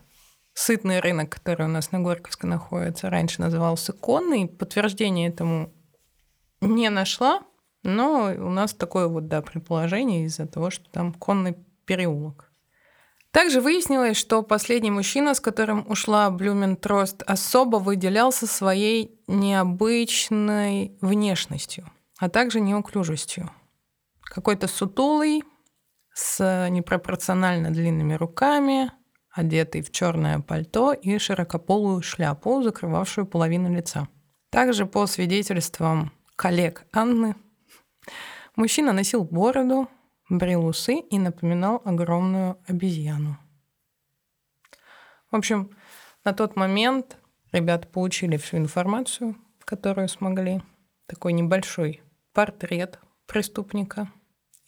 сытный 0.54 1.00
рынок, 1.00 1.30
который 1.30 1.66
у 1.66 1.70
нас 1.70 1.92
на 1.92 2.00
Горьковской 2.00 2.50
находится, 2.50 3.10
раньше 3.10 3.40
назывался 3.40 3.92
конный. 3.92 4.48
Подтверждение 4.48 5.28
этому 5.28 5.72
не 6.60 6.90
нашла, 6.90 7.42
но 7.82 8.32
у 8.36 8.50
нас 8.50 8.74
такое 8.74 9.08
вот, 9.08 9.28
да, 9.28 9.42
предположение 9.42 10.24
из-за 10.24 10.46
того, 10.46 10.70
что 10.70 10.88
там 10.90 11.12
конный 11.14 11.56
переулок. 11.84 12.50
Также 13.30 13.60
выяснилось, 13.60 14.16
что 14.16 14.42
последний 14.42 14.90
мужчина, 14.90 15.34
с 15.34 15.40
которым 15.40 15.84
ушла 15.88 16.30
Блюментрост, 16.30 17.22
особо 17.22 17.76
выделялся 17.76 18.46
своей 18.46 19.20
необычной 19.26 20.96
внешностью, 21.00 21.90
а 22.18 22.28
также 22.28 22.60
неуклюжестью. 22.60 23.50
Какой-то 24.22 24.66
сутулый, 24.66 25.42
с 26.14 26.68
непропорционально 26.70 27.70
длинными 27.70 28.14
руками, 28.14 28.90
одетый 29.30 29.82
в 29.82 29.92
черное 29.92 30.40
пальто 30.40 30.92
и 30.92 31.16
широкополую 31.18 32.02
шляпу, 32.02 32.62
закрывавшую 32.62 33.26
половину 33.26 33.72
лица. 33.72 34.08
Также 34.50 34.84
по 34.84 35.06
свидетельствам 35.06 36.10
коллег 36.34 36.86
Анны, 36.92 37.36
мужчина 38.58 38.92
носил 38.92 39.24
бороду, 39.24 39.88
брил 40.28 40.66
усы 40.66 40.96
и 40.98 41.18
напоминал 41.18 41.80
огромную 41.84 42.58
обезьяну. 42.66 43.38
В 45.30 45.36
общем, 45.36 45.70
на 46.24 46.32
тот 46.32 46.56
момент 46.56 47.16
ребята 47.52 47.86
получили 47.88 48.36
всю 48.36 48.58
информацию, 48.58 49.36
которую 49.60 50.08
смогли. 50.08 50.60
Такой 51.06 51.32
небольшой 51.32 52.02
портрет 52.34 52.98
преступника. 53.26 54.10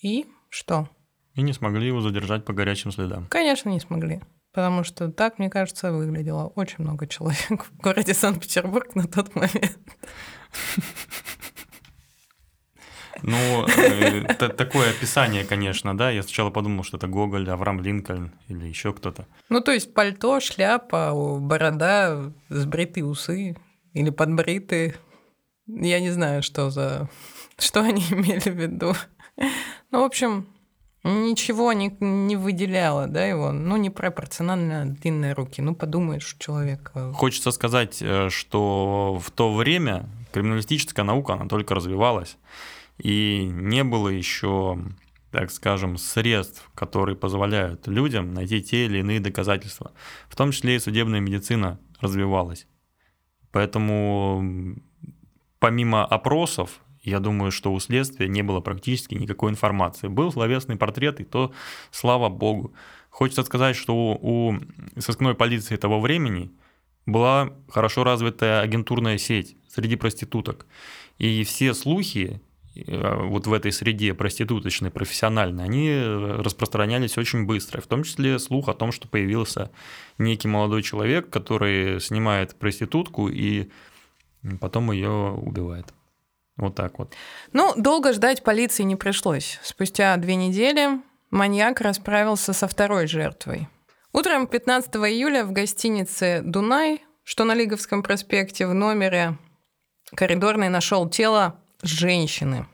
И 0.00 0.26
что? 0.49 0.88
И 1.35 1.42
не 1.42 1.52
смогли 1.52 1.87
его 1.88 2.00
задержать 2.00 2.44
по 2.44 2.52
горячим 2.52 2.92
следам. 2.92 3.26
Конечно, 3.28 3.68
не 3.68 3.80
смогли. 3.80 4.23
Потому 4.52 4.82
что 4.82 5.11
так, 5.11 5.38
мне 5.38 5.49
кажется, 5.49 5.92
выглядело 5.92 6.47
очень 6.49 6.76
много 6.78 7.06
человек 7.06 7.64
в 7.64 7.76
городе 7.76 8.14
Санкт-Петербург 8.14 8.94
на 8.94 9.06
тот 9.06 9.35
момент. 9.35 9.78
Ну, 13.23 13.67
э, 13.67 14.25
такое 14.35 14.91
описание, 14.91 15.45
конечно, 15.45 15.97
да. 15.97 16.11
Я 16.11 16.23
сначала 16.23 16.50
подумал, 16.50 16.85
что 16.85 16.97
это 16.97 17.07
Гоголь, 17.07 17.49
Авраам 17.50 17.81
Линкольн 17.81 18.33
или 18.49 18.67
еще 18.67 18.93
кто-то. 18.93 19.27
Ну, 19.49 19.61
то 19.61 19.73
есть 19.73 19.95
пальто, 19.95 20.41
шляпа, 20.41 21.12
борода, 21.39 22.33
сбритые 22.49 23.05
усы 23.05 23.57
или 23.93 24.11
подбритые. 24.11 24.95
Я 25.67 26.00
не 26.00 26.11
знаю, 26.11 26.43
что 26.43 26.71
за... 26.71 27.09
Что 27.59 27.81
они 27.83 28.00
имели 28.11 28.41
в 28.41 28.57
виду. 28.57 28.95
Ну, 29.91 30.00
в 30.00 30.05
общем, 30.05 30.47
ничего 31.05 31.75
не, 31.75 31.95
не 32.00 32.37
выделяло, 32.37 33.07
да, 33.07 33.25
его, 33.27 33.53
ну, 33.53 33.77
непропорционально 33.77 34.87
длинные 34.87 35.35
руки. 35.35 35.61
Ну, 35.61 35.75
подумаешь, 35.75 36.37
человек... 36.39 36.93
Хочется 37.12 37.50
сказать, 37.50 37.99
э, 38.00 38.31
что 38.31 39.21
в 39.23 39.31
то 39.31 39.53
время 39.53 40.09
криминалистическая 40.33 41.05
наука, 41.05 41.35
она 41.35 41.47
только 41.47 41.75
развивалась 41.75 42.39
и 43.02 43.45
не 43.45 43.83
было 43.85 44.09
еще, 44.09 44.78
так 45.30 45.50
скажем, 45.50 45.97
средств, 45.97 46.71
которые 46.75 47.16
позволяют 47.16 47.87
людям 47.87 48.35
найти 48.35 48.62
те 48.62 48.87
или 48.87 48.99
иные 48.99 49.21
доказательства. 49.21 49.92
В 50.28 50.37
том 50.37 50.52
числе 50.52 50.76
и 50.76 50.80
судебная 50.80 51.21
медицина 51.21 51.80
развивалась. 52.00 52.66
Поэтому 53.52 54.76
помимо 55.59 56.04
опросов, 56.04 56.80
я 57.02 57.21
думаю, 57.21 57.50
что 57.50 57.73
у 57.73 57.80
следствия 57.80 58.28
не 58.28 58.42
было 58.42 58.61
практически 58.61 59.14
никакой 59.14 59.50
информации. 59.50 60.09
Был 60.09 60.30
словесный 60.33 60.76
портрет, 60.76 61.21
и 61.21 61.25
то 61.25 61.52
слава 61.90 62.28
богу. 62.28 62.75
Хочется 63.09 63.42
сказать, 63.42 63.76
что 63.76 63.95
у, 63.95 64.52
у 64.52 64.61
сыскной 65.00 65.35
полиции 65.35 65.76
того 65.76 66.00
времени 66.00 66.50
была 67.07 67.50
хорошо 67.69 68.04
развитая 68.04 68.61
агентурная 68.61 69.19
сеть 69.19 69.57
среди 69.69 69.97
проституток. 69.97 70.66
И 71.19 71.42
все 71.45 71.75
слухи 71.75 72.40
вот 72.75 73.47
в 73.47 73.53
этой 73.53 73.73
среде 73.73 74.15
проституточной, 74.15 74.91
профессиональной, 74.91 75.65
они 75.65 76.03
распространялись 76.43 77.19
очень 77.19 77.45
быстро. 77.45 77.81
В 77.81 77.87
том 77.87 78.05
числе 78.05 78.39
слух 78.39 78.69
о 78.69 78.75
том, 78.75 78.93
что 78.93 79.09
появился 79.09 79.71
некий 80.19 80.49
молодой 80.49 80.83
человек, 80.83 81.31
который 81.31 82.00
снимает 82.00 82.55
проститутку 82.57 83.29
и 83.29 83.71
потом 84.61 84.93
ее 84.93 85.11
убивает. 85.11 85.93
Вот 86.57 86.75
так 86.75 86.99
вот. 86.99 87.15
Ну, 87.53 87.73
долго 87.77 88.12
ждать 88.12 88.45
полиции 88.45 88.83
не 88.83 88.97
пришлось. 88.97 89.59
Спустя 89.62 90.17
две 90.17 90.37
недели 90.37 91.00
маньяк 91.31 91.81
расправился 91.81 92.53
со 92.53 92.69
второй 92.69 93.07
жертвой. 93.07 93.69
Утром 94.12 94.47
15 94.47 94.95
июля 94.97 95.45
в 95.45 95.53
гостинице 95.53 96.43
«Дунай», 96.45 97.03
что 97.25 97.45
на 97.45 97.55
Лиговском 97.55 98.03
проспекте, 98.03 98.67
в 98.67 98.75
номере 98.75 99.39
коридорный 100.15 100.69
нашел 100.69 101.09
тело 101.09 101.57
женщины. 101.83 102.67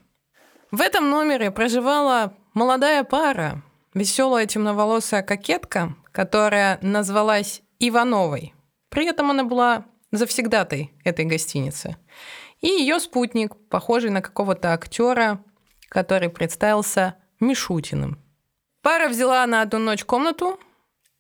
В 0.71 0.81
этом 0.81 1.11
номере 1.11 1.51
проживала 1.51 2.35
молодая 2.55 3.05
пара, 3.05 3.63
веселая 3.95 4.47
темноволосая 4.47 5.23
кокетка, 5.23 5.95
которая 6.13 6.79
назвалась 6.83 7.63
Ивановой. 7.79 8.55
При 8.89 9.07
этом 9.07 9.31
она 9.31 9.45
была 9.45 9.85
завсегдатой 10.13 10.93
этой 11.05 11.25
гостиницы. 11.25 11.97
И 12.61 12.69
ее 12.69 12.99
спутник, 12.99 13.55
похожий 13.69 14.11
на 14.11 14.23
какого-то 14.23 14.73
актера, 14.73 15.43
который 15.89 16.31
представился 16.31 17.17
Мишутиным. 17.41 18.19
Пара 18.83 19.09
взяла 19.09 19.47
на 19.47 19.63
одну 19.63 19.79
ночь 19.79 20.05
комнату 20.05 20.59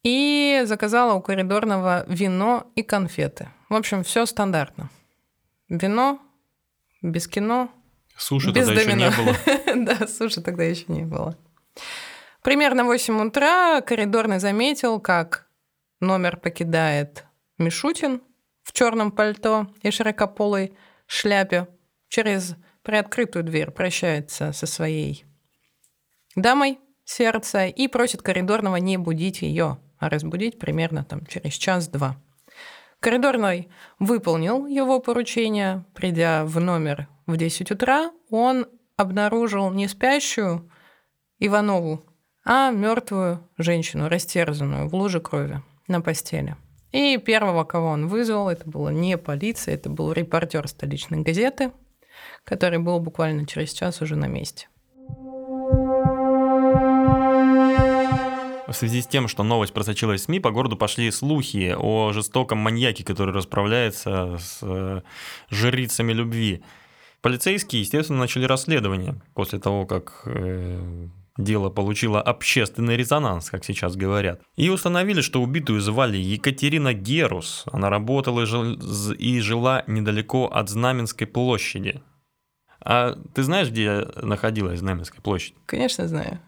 и 0.03 0.63
заказала 0.65 1.15
у 1.15 1.21
коридорного 1.21 2.05
вино 2.09 2.71
и 2.75 2.83
конфеты. 2.83 3.49
В 3.69 3.75
общем, 3.75 4.05
все 4.05 4.25
стандартно. 4.25 4.89
Вино, 5.69 6.21
без 7.03 7.27
кино. 7.27 7.71
Суши 8.17 8.51
без 8.51 8.67
тогда 8.67 8.85
домино. 8.85 9.07
еще 9.07 9.23
не 9.23 9.25
было. 9.25 9.37
да, 9.85 10.07
суши 10.07 10.41
тогда 10.41 10.65
еще 10.65 10.85
не 10.89 11.03
было. 11.03 11.37
Примерно 12.43 12.85
в 12.85 12.87
8 12.87 13.27
утра 13.27 13.81
коридорный 13.81 14.39
заметил, 14.39 15.01
как 15.01 15.47
номер 16.01 16.37
покидает 16.37 17.25
Мишутин 17.59 18.23
в 18.63 18.73
черном 18.73 19.11
пальто 19.11 19.69
и 19.83 19.91
широкополой 19.91 20.73
шляпе. 21.07 21.69
Через 22.09 22.55
приоткрытую 22.83 23.45
дверь 23.45 23.73
прощается 23.73 24.53
со 24.53 24.67
своей 24.67 25.25
дамой 26.37 26.79
сердца 27.05 27.67
и 27.67 27.89
просит 27.89 28.23
коридорного 28.23 28.77
не 28.77 28.97
будить 28.97 29.43
ее, 29.43 29.79
а 29.99 30.09
разбудить 30.09 30.59
примерно 30.59 31.05
там 31.05 31.27
через 31.27 31.55
час-два. 31.55 32.17
Коридорный 33.01 33.69
выполнил 33.99 34.67
его 34.67 35.01
поручение, 35.01 35.85
придя 35.95 36.45
в 36.45 36.61
номер 36.61 37.09
в 37.27 37.37
10 37.37 37.71
утра, 37.71 38.11
он 38.31 38.67
обнаружил 38.97 39.71
не 39.71 39.89
спящую 39.89 40.71
Иванову, 41.39 42.05
а 42.45 42.71
мертвую 42.71 43.47
женщину, 43.59 44.09
растерзанную 44.09 44.89
в 44.89 44.95
луже 44.95 45.21
крови 45.21 45.63
на 45.89 46.01
постели. 46.01 46.57
И 46.93 47.19
первого, 47.19 47.65
кого 47.65 47.89
он 47.89 48.07
вызвал, 48.07 48.49
это 48.49 48.69
была 48.69 48.93
не 48.93 49.19
полиция, 49.19 49.75
это 49.75 49.91
был 49.91 50.13
репортер 50.13 50.67
столичной 50.69 51.23
газеты, 51.23 51.73
который 52.45 52.79
был 52.79 53.01
буквально 53.01 53.47
через 53.47 53.73
час 53.73 54.01
уже 54.01 54.17
на 54.17 54.27
месте. 54.27 54.69
В 58.67 58.73
связи 58.73 59.01
с 59.01 59.07
тем, 59.07 59.29
что 59.29 59.43
новость 59.43 59.73
просочилась 59.73 60.23
в 60.23 60.25
СМИ, 60.25 60.41
по 60.41 60.51
городу 60.51 60.77
пошли 60.77 61.11
слухи 61.11 61.75
о 61.79 62.13
жестоком 62.13 62.59
маньяке, 62.59 63.05
который 63.05 63.33
расправляется 63.33 64.39
с 64.41 64.59
э, 64.63 65.03
жрицами 65.51 66.13
любви. 66.13 66.65
Полицейские, 67.27 67.83
естественно, 67.83 68.21
начали 68.21 68.45
расследование 68.45 69.21
после 69.35 69.59
того, 69.59 69.85
как 69.85 70.23
э, 70.27 71.09
Дело 71.37 71.71
получило 71.71 72.23
общественный 72.23 72.97
резонанс, 72.97 73.51
как 73.51 73.65
сейчас 73.65 73.97
говорят. 73.97 74.41
И 74.55 74.69
установили, 74.69 75.23
что 75.23 75.43
убитую 75.43 75.81
звали 75.81 76.19
Екатерина 76.19 76.95
Герус. 76.95 77.65
Она 77.73 77.91
работала 77.91 78.45
и 79.19 79.41
жила 79.41 79.83
недалеко 79.89 80.47
от 80.47 80.69
Знаменской 80.69 81.27
площади. 81.27 82.01
А 82.81 83.19
ты 83.35 83.43
знаешь, 83.43 83.71
где 83.71 84.07
находилась 84.23 84.79
Знаменская 84.79 85.21
площадь? 85.21 85.57
Конечно, 85.67 86.07
знаю. 86.07 86.39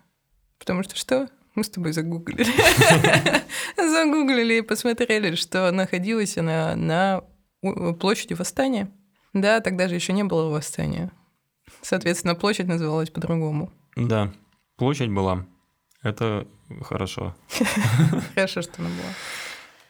Потому 0.60 0.84
что 0.84 0.94
что? 0.94 1.28
Мы 1.56 1.64
с 1.64 1.70
тобой 1.70 1.90
загуглили. 1.90 2.46
Загуглили 3.76 4.58
и 4.58 4.62
посмотрели, 4.62 5.34
что 5.34 5.72
находилась 5.72 6.38
она 6.38 6.76
на 6.76 7.24
площади 7.98 8.34
Восстания. 8.34 8.92
Да, 9.32 9.60
тогда 9.60 9.88
же 9.88 9.94
еще 9.94 10.12
не 10.12 10.24
было 10.24 10.48
восстания. 10.48 11.10
Соответственно, 11.82 12.34
площадь 12.34 12.66
называлась 12.66 13.10
по-другому. 13.10 13.70
Да. 13.96 14.32
Площадь 14.76 15.10
была. 15.10 15.46
Это 16.02 16.46
хорошо. 16.82 17.34
Хорошо, 18.34 18.62
что 18.62 18.74
она 18.78 18.88
была. 18.88 19.14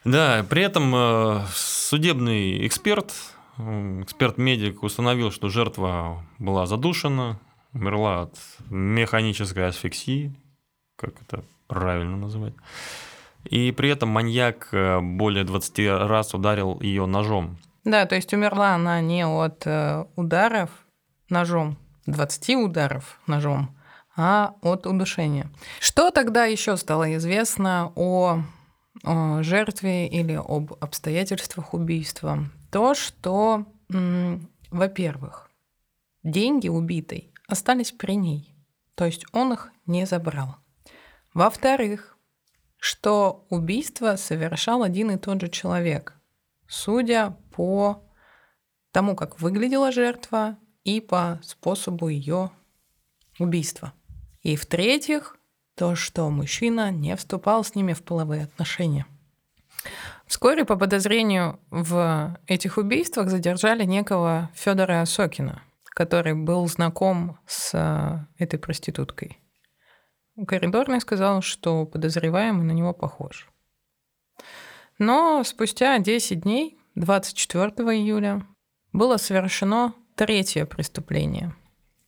Да, 0.04 0.46
при 0.48 0.62
этом 0.62 0.94
э, 0.94 1.44
судебный 1.52 2.66
эксперт, 2.66 3.12
эксперт-медик 3.58 4.82
установил, 4.82 5.30
что 5.30 5.48
жертва 5.48 6.24
была 6.38 6.66
задушена, 6.66 7.38
умерла 7.74 8.22
от 8.22 8.38
механической 8.70 9.66
асфиксии, 9.66 10.34
как 10.96 11.20
это 11.20 11.44
правильно 11.66 12.16
называть. 12.16 12.54
И 13.44 13.70
при 13.72 13.90
этом 13.90 14.08
маньяк 14.08 14.68
э, 14.72 15.00
более 15.00 15.44
20 15.44 15.78
раз 16.08 16.32
ударил 16.34 16.80
ее 16.80 17.06
ножом. 17.06 17.58
Да, 17.88 18.04
то 18.04 18.16
есть 18.16 18.34
умерла 18.34 18.74
она 18.74 19.00
не 19.00 19.26
от 19.26 19.62
э, 19.64 20.04
ударов 20.14 20.68
ножом, 21.30 21.78
20 22.04 22.56
ударов 22.56 23.18
ножом, 23.26 23.74
а 24.14 24.56
от 24.60 24.86
удушения. 24.86 25.50
Что 25.80 26.10
тогда 26.10 26.44
еще 26.44 26.76
стало 26.76 27.16
известно 27.16 27.90
о, 27.96 28.42
о 29.04 29.42
жертве 29.42 30.06
или 30.06 30.34
об 30.34 30.74
обстоятельствах 30.80 31.72
убийства? 31.72 32.50
То, 32.70 32.92
что, 32.92 33.64
во-первых, 33.88 35.50
деньги 36.22 36.68
убитой 36.68 37.32
остались 37.46 37.92
при 37.92 38.16
ней, 38.16 38.54
то 38.96 39.06
есть 39.06 39.24
он 39.32 39.54
их 39.54 39.72
не 39.86 40.04
забрал. 40.04 40.56
Во-вторых, 41.32 42.18
что 42.76 43.46
убийство 43.48 44.16
совершал 44.16 44.82
один 44.82 45.10
и 45.12 45.16
тот 45.16 45.40
же 45.40 45.48
человек, 45.48 46.17
судя 46.68 47.36
по 47.54 48.04
тому, 48.92 49.16
как 49.16 49.40
выглядела 49.40 49.90
жертва 49.90 50.58
и 50.84 51.00
по 51.00 51.40
способу 51.42 52.08
ее 52.08 52.50
убийства. 53.38 53.92
И 54.42 54.56
в-третьих, 54.56 55.36
то, 55.74 55.94
что 55.94 56.28
мужчина 56.30 56.90
не 56.90 57.16
вступал 57.16 57.64
с 57.64 57.74
ними 57.74 57.92
в 57.92 58.02
половые 58.02 58.44
отношения. 58.44 59.06
Вскоре 60.26 60.64
по 60.64 60.76
подозрению 60.76 61.58
в 61.70 62.38
этих 62.46 62.76
убийствах 62.76 63.30
задержали 63.30 63.84
некого 63.84 64.50
Федора 64.54 65.00
Осокина, 65.00 65.62
который 65.84 66.34
был 66.34 66.66
знаком 66.68 67.38
с 67.46 67.70
э, 67.74 68.26
этой 68.42 68.58
проституткой. 68.58 69.38
Коридорный 70.46 71.00
сказал, 71.00 71.40
что 71.42 71.86
подозреваемый 71.86 72.64
на 72.64 72.72
него 72.72 72.92
похож. 72.92 73.48
Но 74.98 75.42
спустя 75.44 75.98
10 75.98 76.40
дней, 76.40 76.78
24 76.94 77.70
июля, 77.96 78.46
было 78.92 79.16
совершено 79.16 79.94
третье 80.16 80.66
преступление. 80.66 81.54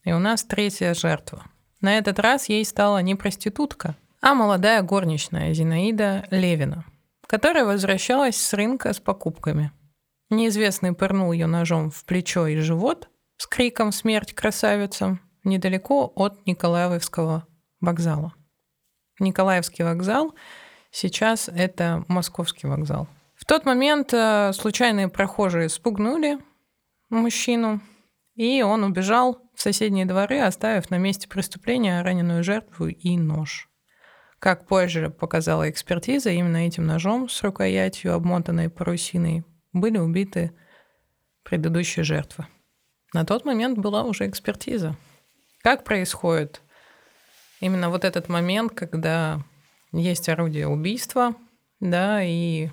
И 0.04 0.12
у 0.12 0.18
нас 0.18 0.44
третья 0.44 0.94
жертва– 0.94 1.44
на 1.80 1.96
этот 1.96 2.18
раз 2.18 2.48
ей 2.48 2.64
стала 2.64 3.00
не 3.00 3.14
проститутка, 3.14 3.96
а 4.20 4.34
молодая 4.34 4.82
горничная 4.82 5.54
Зинаида 5.54 6.26
Левина, 6.30 6.84
которая 7.26 7.64
возвращалась 7.64 8.36
с 8.36 8.52
рынка 8.52 8.92
с 8.92 9.00
покупками. 9.00 9.72
Неизвестный 10.28 10.92
пырнул 10.92 11.32
ее 11.32 11.46
ножом 11.46 11.90
в 11.90 12.04
плечо 12.04 12.46
и 12.46 12.56
живот 12.56 13.08
с 13.38 13.46
криком 13.46 13.92
«Смерть 13.92 14.34
красавицам!» 14.34 15.20
недалеко 15.42 16.12
от 16.14 16.46
Николаевского 16.46 17.46
вокзала. 17.80 18.34
Николаевский 19.18 19.84
вокзал 19.84 20.34
сейчас 20.90 21.48
это 21.48 22.04
Московский 22.08 22.66
вокзал. 22.66 23.08
В 23.34 23.44
тот 23.46 23.64
момент 23.64 24.12
э, 24.12 24.52
случайные 24.52 25.08
прохожие 25.08 25.68
спугнули 25.68 26.38
мужчину, 27.08 27.80
и 28.34 28.62
он 28.62 28.84
убежал 28.84 29.42
в 29.54 29.60
соседние 29.62 30.06
дворы, 30.06 30.40
оставив 30.40 30.90
на 30.90 30.98
месте 30.98 31.28
преступления 31.28 32.02
раненую 32.02 32.44
жертву 32.44 32.88
и 32.88 33.16
нож. 33.16 33.68
Как 34.38 34.66
позже 34.66 35.10
показала 35.10 35.68
экспертиза, 35.68 36.30
именно 36.30 36.66
этим 36.66 36.86
ножом 36.86 37.28
с 37.28 37.42
рукоятью, 37.42 38.14
обмотанной 38.14 38.70
парусиной, 38.70 39.44
были 39.72 39.98
убиты 39.98 40.52
предыдущие 41.42 42.04
жертвы. 42.04 42.46
На 43.12 43.26
тот 43.26 43.44
момент 43.44 43.78
была 43.78 44.02
уже 44.04 44.28
экспертиза. 44.28 44.96
Как 45.62 45.84
происходит 45.84 46.62
именно 47.60 47.90
вот 47.90 48.04
этот 48.04 48.28
момент, 48.28 48.72
когда 48.72 49.42
есть 49.92 50.28
орудие 50.28 50.68
убийства, 50.68 51.34
да, 51.80 52.22
и 52.22 52.68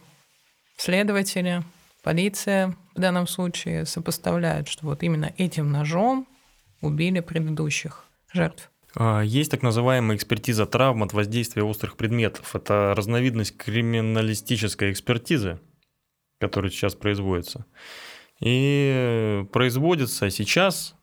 следователи, 0.78 1.64
полиция 2.04 2.76
в 2.96 3.00
данном 3.00 3.28
случае 3.28 3.86
сопоставляют, 3.86 4.68
что 4.68 4.86
вот 4.86 5.04
именно 5.04 5.34
этим 5.38 5.72
ножом 5.72 6.28
убили 6.82 7.20
предыдущих 7.20 8.06
жертв. 8.32 8.70
А, 8.96 9.22
есть 9.22 9.52
так 9.52 9.62
называемая 9.62 10.18
экспертиза 10.18 10.66
травм 10.66 11.04
от 11.04 11.14
воздействия 11.14 11.64
острых 11.64 11.98
предметов. 11.98 12.56
Это 12.56 12.94
разновидность 12.96 13.58
криминалистической 13.58 14.92
экспертизы, 14.92 15.60
которая 16.40 16.72
сейчас 16.72 16.96
производится. 16.96 17.66
И 18.40 19.46
производится 19.52 20.30
сейчас 20.30 20.96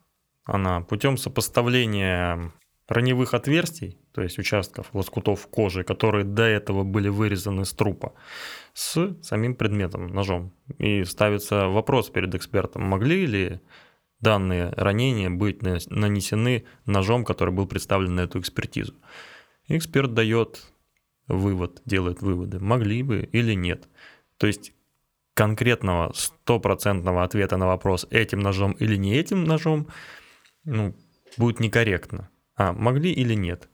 она 0.44 0.82
путем 0.82 1.16
сопоставления 1.16 2.52
раневых 2.88 3.34
отверстий, 3.34 3.98
то 4.12 4.22
есть 4.22 4.38
участков 4.38 4.88
лоскутов 4.92 5.46
кожи, 5.48 5.84
которые 5.84 6.24
до 6.24 6.42
этого 6.42 6.84
были 6.84 7.08
вырезаны 7.08 7.64
с 7.64 7.72
трупа, 7.72 8.14
с 8.74 9.16
самим 9.22 9.54
предметом, 9.54 10.08
ножом. 10.08 10.52
И 10.78 11.04
ставится 11.04 11.68
вопрос 11.68 12.10
перед 12.10 12.34
экспертом, 12.34 12.82
могли 12.82 13.26
ли 13.26 13.60
данные 14.20 14.72
ранения 14.76 15.30
быть 15.30 15.62
нанесены 15.62 16.64
ножом, 16.86 17.24
который 17.24 17.52
был 17.52 17.66
представлен 17.66 18.14
на 18.14 18.20
эту 18.22 18.40
экспертизу. 18.40 18.94
эксперт 19.68 20.12
дает 20.14 20.62
вывод, 21.28 21.80
делает 21.84 22.20
выводы, 22.20 22.58
могли 22.60 23.02
бы 23.02 23.28
или 23.32 23.54
нет. 23.54 23.88
То 24.36 24.46
есть 24.46 24.72
конкретного 25.34 26.12
стопроцентного 26.14 27.24
ответа 27.24 27.56
на 27.56 27.66
вопрос 27.66 28.06
этим 28.10 28.40
ножом 28.40 28.72
или 28.72 28.96
не 28.96 29.16
этим 29.16 29.44
ножом 29.44 29.88
ну, 30.64 30.94
будет 31.36 31.60
некорректно. 31.60 32.30
А 32.56 32.72
могли 32.72 33.12
или 33.12 33.34
нет? 33.34 33.68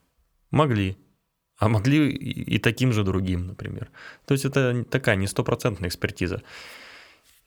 Могли. 0.51 0.97
А 1.59 1.69
могли 1.69 2.11
и 2.11 2.59
таким 2.59 2.93
же 2.93 3.05
другим, 3.05 3.47
например. 3.47 3.91
То 4.27 4.33
есть 4.33 4.45
это 4.45 4.85
такая 4.85 5.17
не 5.17 5.27
стопроцентная 5.27 5.89
экспертиза. 5.89 6.43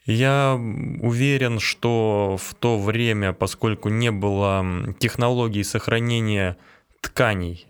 Я 0.05 0.55
уверен, 1.01 1.59
что 1.59 2.37
в 2.39 2.53
то 2.55 2.77
время, 2.77 3.33
поскольку 3.33 3.89
не 3.89 4.11
было 4.11 4.93
технологий 4.99 5.63
сохранения 5.63 6.57
тканей 7.01 7.65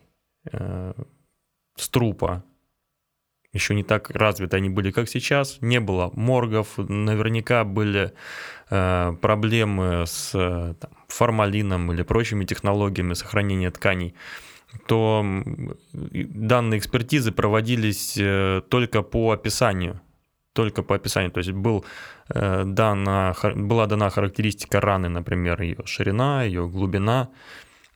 э, 0.51 0.93
с 1.75 1.89
трупа, 1.89 2.43
еще 3.53 3.75
не 3.75 3.83
так 3.83 4.09
развиты 4.09 4.57
они 4.57 4.69
были, 4.69 4.91
как 4.91 5.07
сейчас, 5.07 5.59
не 5.61 5.79
было 5.79 6.11
моргов, 6.13 6.77
наверняка 6.77 7.63
были 7.63 8.13
э, 8.69 9.13
проблемы 9.21 10.05
с 10.07 10.31
там, 10.31 10.91
формалином 11.07 11.91
или 11.91 12.01
прочими 12.01 12.45
технологиями 12.45 13.13
сохранения 13.13 13.69
тканей. 13.69 14.15
То 14.87 15.23
данные 15.93 16.79
экспертизы 16.79 17.31
проводились 17.31 18.17
э, 18.17 18.61
только 18.69 19.03
по 19.03 19.31
описанию. 19.31 20.01
Только 20.53 20.81
по 20.81 20.95
описанию. 20.95 21.31
То 21.31 21.39
есть 21.39 21.51
был, 21.51 21.85
э, 22.33 22.63
дана, 22.65 23.35
была 23.55 23.85
дана 23.85 24.09
характеристика 24.09 24.81
раны, 24.81 25.09
например, 25.09 25.61
ее 25.61 25.85
ширина, 25.85 26.43
ее 26.43 26.67
глубина, 26.67 27.29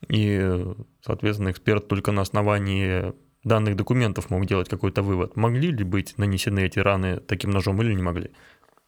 и, 0.06 0.64
соответственно, 1.04 1.50
эксперт 1.50 1.88
только 1.88 2.12
на 2.12 2.22
основании 2.22 3.12
данных 3.48 3.76
документов 3.76 4.30
мог 4.30 4.46
делать 4.46 4.68
какой-то 4.68 5.02
вывод. 5.02 5.36
Могли 5.36 5.70
ли 5.70 5.84
быть 5.84 6.16
нанесены 6.18 6.60
эти 6.60 6.78
раны 6.78 7.16
таким 7.16 7.50
ножом 7.50 7.82
или 7.82 7.94
не 7.94 8.02
могли? 8.02 8.30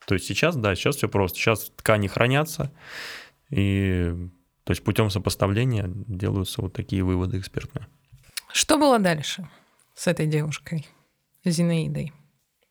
То 0.06 0.14
есть 0.14 0.26
сейчас, 0.26 0.56
да, 0.56 0.74
сейчас 0.74 0.96
все 0.96 1.08
просто. 1.08 1.38
Сейчас 1.38 1.70
ткани 1.70 2.06
хранятся, 2.06 2.72
и 3.50 4.14
то 4.64 4.72
есть 4.72 4.84
путем 4.84 5.10
сопоставления 5.10 5.86
делаются 5.88 6.62
вот 6.62 6.72
такие 6.72 7.02
выводы 7.02 7.38
экспертные. 7.38 7.88
Что 8.52 8.78
было 8.78 8.98
дальше 8.98 9.48
с 9.94 10.06
этой 10.06 10.26
девушкой, 10.26 10.86
Зинаидой? 11.44 12.12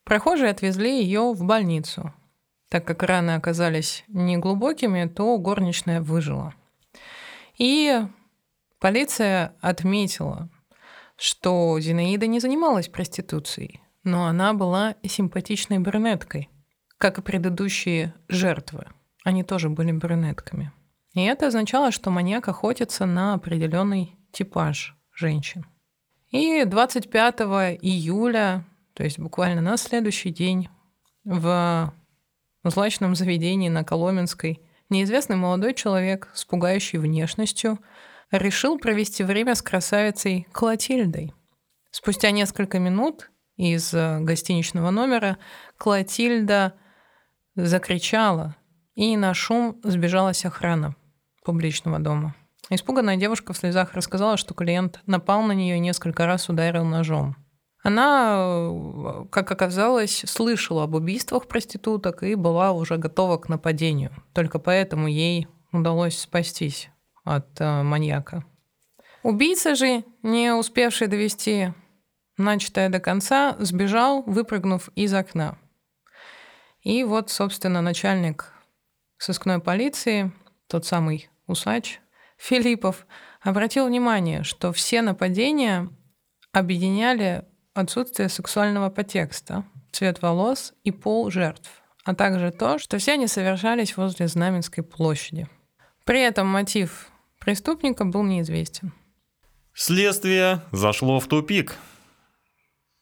Прохожие 0.04 0.50
отвезли 0.50 1.02
ее 1.02 1.32
в 1.32 1.44
больницу. 1.44 2.12
Так 2.68 2.86
как 2.86 3.02
раны 3.02 3.32
оказались 3.32 4.04
неглубокими, 4.08 5.06
то 5.06 5.36
горничная 5.38 6.00
выжила. 6.00 6.54
И 7.58 8.00
полиция 8.78 9.54
отметила 9.60 10.48
что 11.20 11.78
Зинаида 11.78 12.26
не 12.26 12.40
занималась 12.40 12.88
проституцией, 12.88 13.82
но 14.04 14.24
она 14.24 14.54
была 14.54 14.94
симпатичной 15.04 15.78
брюнеткой, 15.78 16.48
как 16.96 17.18
и 17.18 17.22
предыдущие 17.22 18.14
жертвы. 18.28 18.86
Они 19.22 19.44
тоже 19.44 19.68
были 19.68 19.92
брюнетками. 19.92 20.72
И 21.12 21.20
это 21.20 21.48
означало, 21.48 21.90
что 21.90 22.10
маньяк 22.10 22.48
охотится 22.48 23.04
на 23.04 23.34
определенный 23.34 24.16
типаж 24.32 24.96
женщин. 25.12 25.66
И 26.30 26.64
25 26.64 27.40
июля, 27.82 28.64
то 28.94 29.04
есть 29.04 29.18
буквально 29.18 29.60
на 29.60 29.76
следующий 29.76 30.30
день, 30.30 30.70
в 31.24 31.92
злачном 32.64 33.14
заведении 33.14 33.68
на 33.68 33.84
Коломенской 33.84 34.62
неизвестный 34.88 35.36
молодой 35.36 35.74
человек 35.74 36.30
с 36.32 36.46
пугающей 36.46 36.98
внешностью 36.98 37.78
решил 38.30 38.78
провести 38.78 39.24
время 39.24 39.54
с 39.54 39.62
красавицей 39.62 40.46
Клотильдой. 40.52 41.32
Спустя 41.90 42.30
несколько 42.30 42.78
минут 42.78 43.30
из 43.56 43.92
э, 43.92 44.20
гостиничного 44.20 44.90
номера 44.90 45.38
Клотильда 45.76 46.74
закричала, 47.56 48.56
и 48.94 49.16
на 49.16 49.34
шум 49.34 49.80
сбежалась 49.82 50.44
охрана 50.44 50.94
публичного 51.44 51.98
дома. 51.98 52.34
Испуганная 52.70 53.16
девушка 53.16 53.52
в 53.52 53.56
слезах 53.56 53.94
рассказала, 53.94 54.36
что 54.36 54.54
клиент 54.54 55.00
напал 55.06 55.42
на 55.42 55.52
нее 55.52 55.76
и 55.76 55.80
несколько 55.80 56.26
раз 56.26 56.48
ударил 56.48 56.84
ножом. 56.84 57.36
Она, 57.82 59.26
как 59.30 59.50
оказалось, 59.50 60.22
слышала 60.26 60.84
об 60.84 60.94
убийствах 60.94 61.48
проституток 61.48 62.22
и 62.22 62.34
была 62.34 62.72
уже 62.72 62.98
готова 62.98 63.38
к 63.38 63.48
нападению. 63.48 64.12
Только 64.34 64.58
поэтому 64.58 65.08
ей 65.08 65.48
удалось 65.72 66.18
спастись 66.18 66.90
от 67.24 67.60
э, 67.60 67.82
маньяка. 67.82 68.44
Убийца 69.22 69.74
же, 69.74 70.04
не 70.22 70.52
успевший 70.54 71.06
довести 71.06 71.72
начатое 72.36 72.88
до 72.88 73.00
конца, 73.00 73.56
сбежал, 73.58 74.22
выпрыгнув 74.22 74.88
из 74.94 75.12
окна. 75.12 75.58
И 76.82 77.04
вот, 77.04 77.30
собственно, 77.30 77.82
начальник 77.82 78.52
сыскной 79.18 79.60
полиции, 79.60 80.32
тот 80.66 80.86
самый 80.86 81.28
усач 81.46 82.00
Филиппов, 82.38 83.06
обратил 83.42 83.86
внимание, 83.86 84.42
что 84.42 84.72
все 84.72 85.02
нападения 85.02 85.88
объединяли 86.52 87.44
отсутствие 87.74 88.28
сексуального 88.28 88.88
подтекста, 88.88 89.64
цвет 89.92 90.22
волос 90.22 90.72
и 90.82 90.90
пол 90.90 91.30
жертв, 91.30 91.70
а 92.04 92.14
также 92.14 92.50
то, 92.50 92.78
что 92.78 92.98
все 92.98 93.12
они 93.12 93.26
совершались 93.26 93.96
возле 93.96 94.26
Знаменской 94.26 94.82
площади. 94.82 95.48
При 96.10 96.22
этом 96.22 96.48
мотив 96.48 97.06
преступника 97.38 98.04
был 98.04 98.24
неизвестен. 98.24 98.92
Следствие 99.72 100.60
зашло 100.72 101.20
в 101.20 101.28
тупик. 101.28 101.76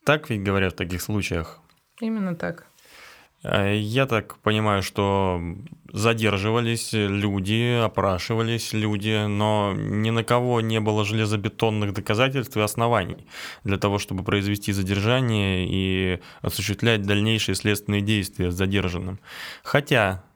Так 0.05 0.29
ведь 0.29 0.43
говорят 0.43 0.75
в 0.75 0.77
таких 0.77 1.01
случаях. 1.01 1.59
Именно 2.03 2.37
так. 2.37 2.67
Э, 3.43 3.75
я 3.75 4.05
так 4.05 4.37
понимаю, 4.41 4.83
что 4.83 5.41
задерживались 5.91 6.91
люди, 6.93 7.83
опрашивались 7.83 8.75
люди, 8.75 9.27
но 9.27 9.73
ни 9.75 10.11
на 10.11 10.23
кого 10.23 10.61
не 10.61 10.79
было 10.79 11.07
железобетонных 11.07 11.95
доказательств 11.95 12.59
и 12.59 12.61
оснований 12.61 13.27
для 13.65 13.79
того, 13.79 13.99
чтобы 13.99 14.23
произвести 14.23 14.73
задержание 14.73 15.67
и 15.67 16.21
осуществлять 16.43 17.07
дальнейшие 17.07 17.55
следственные 17.55 18.03
действия 18.03 18.51
с 18.51 18.55
задержанным. 18.55 19.19
Хотя 19.63 20.28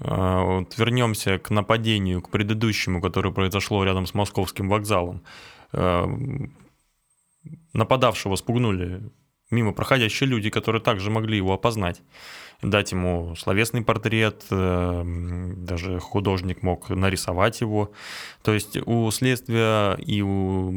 вот 0.00 0.78
вернемся 0.78 1.38
к 1.38 1.50
нападению, 1.50 2.22
к 2.22 2.30
предыдущему, 2.30 3.00
которое 3.00 3.32
произошло 3.32 3.84
рядом 3.84 4.06
с 4.06 4.14
московским 4.14 4.68
вокзалом. 4.68 5.22
Э, 5.72 6.06
нападавшего 7.72 8.36
спугнули 8.36 9.10
мимо 9.50 9.72
проходящие 9.72 10.28
люди, 10.28 10.50
которые 10.50 10.82
также 10.82 11.10
могли 11.10 11.36
его 11.36 11.52
опознать, 11.52 12.02
дать 12.62 12.92
ему 12.92 13.34
словесный 13.36 13.82
портрет, 13.82 14.44
э, 14.50 15.02
даже 15.56 16.00
художник 16.00 16.62
мог 16.62 16.90
нарисовать 16.90 17.60
его. 17.60 17.92
То 18.42 18.52
есть 18.52 18.76
у 18.86 19.10
следствия 19.10 19.94
и 19.94 20.22
у 20.22 20.72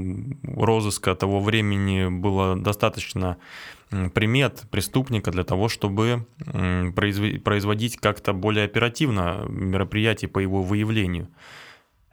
розыска 0.45 1.15
того 1.15 1.39
времени 1.39 2.07
было 2.09 2.55
достаточно 2.55 3.37
примет 4.13 4.63
преступника 4.71 5.31
для 5.31 5.43
того, 5.43 5.67
чтобы 5.67 6.25
производить 6.95 7.97
как-то 7.97 8.31
более 8.31 8.63
оперативно 8.63 9.45
мероприятие 9.49 10.29
по 10.29 10.39
его 10.39 10.63
выявлению. 10.63 11.27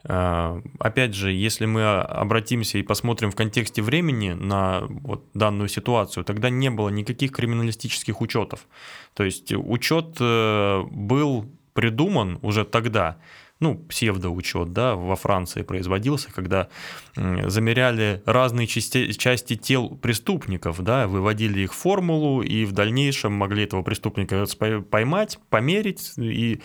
А, 0.05 0.61
опять 0.79 1.15
же, 1.15 1.33
если 1.33 1.67
мы 1.67 1.85
обратимся 2.01 2.79
и 2.79 2.83
посмотрим 2.83 3.31
в 3.31 3.37
контексте 3.37 3.83
времени 3.83 4.33
на 4.33 4.83
вот 4.89 5.27
данную 5.35 5.69
ситуацию, 5.69 6.25
тогда 6.25 6.51
не 6.51 6.71
было 6.71 6.89
никаких 6.89 7.33
криминалистических 7.33 8.21
учетов. 8.21 8.67
То 9.15 9.25
есть 9.25 9.53
учет 9.53 10.17
э, 10.21 10.83
был 10.91 11.47
придуман 11.73 12.39
уже 12.43 12.65
тогда, 12.65 13.19
ну, 13.61 13.75
псевдоучет, 13.75 14.73
да, 14.73 14.95
во 14.95 15.17
Франции 15.17 15.63
производился, 15.63 16.33
когда 16.33 16.69
замеряли 17.17 18.23
разные 18.25 18.67
части, 18.67 19.13
части 19.13 19.57
тел 19.57 19.91
преступников, 19.97 20.81
да, 20.83 21.09
выводили 21.09 21.61
их 21.61 21.75
формулу 21.75 22.43
и 22.43 22.65
в 22.65 22.73
дальнейшем 22.73 23.33
могли 23.33 23.65
этого 23.65 23.83
преступника 23.83 24.45
поймать, 24.91 25.39
померить 25.51 26.13
и 26.17 26.61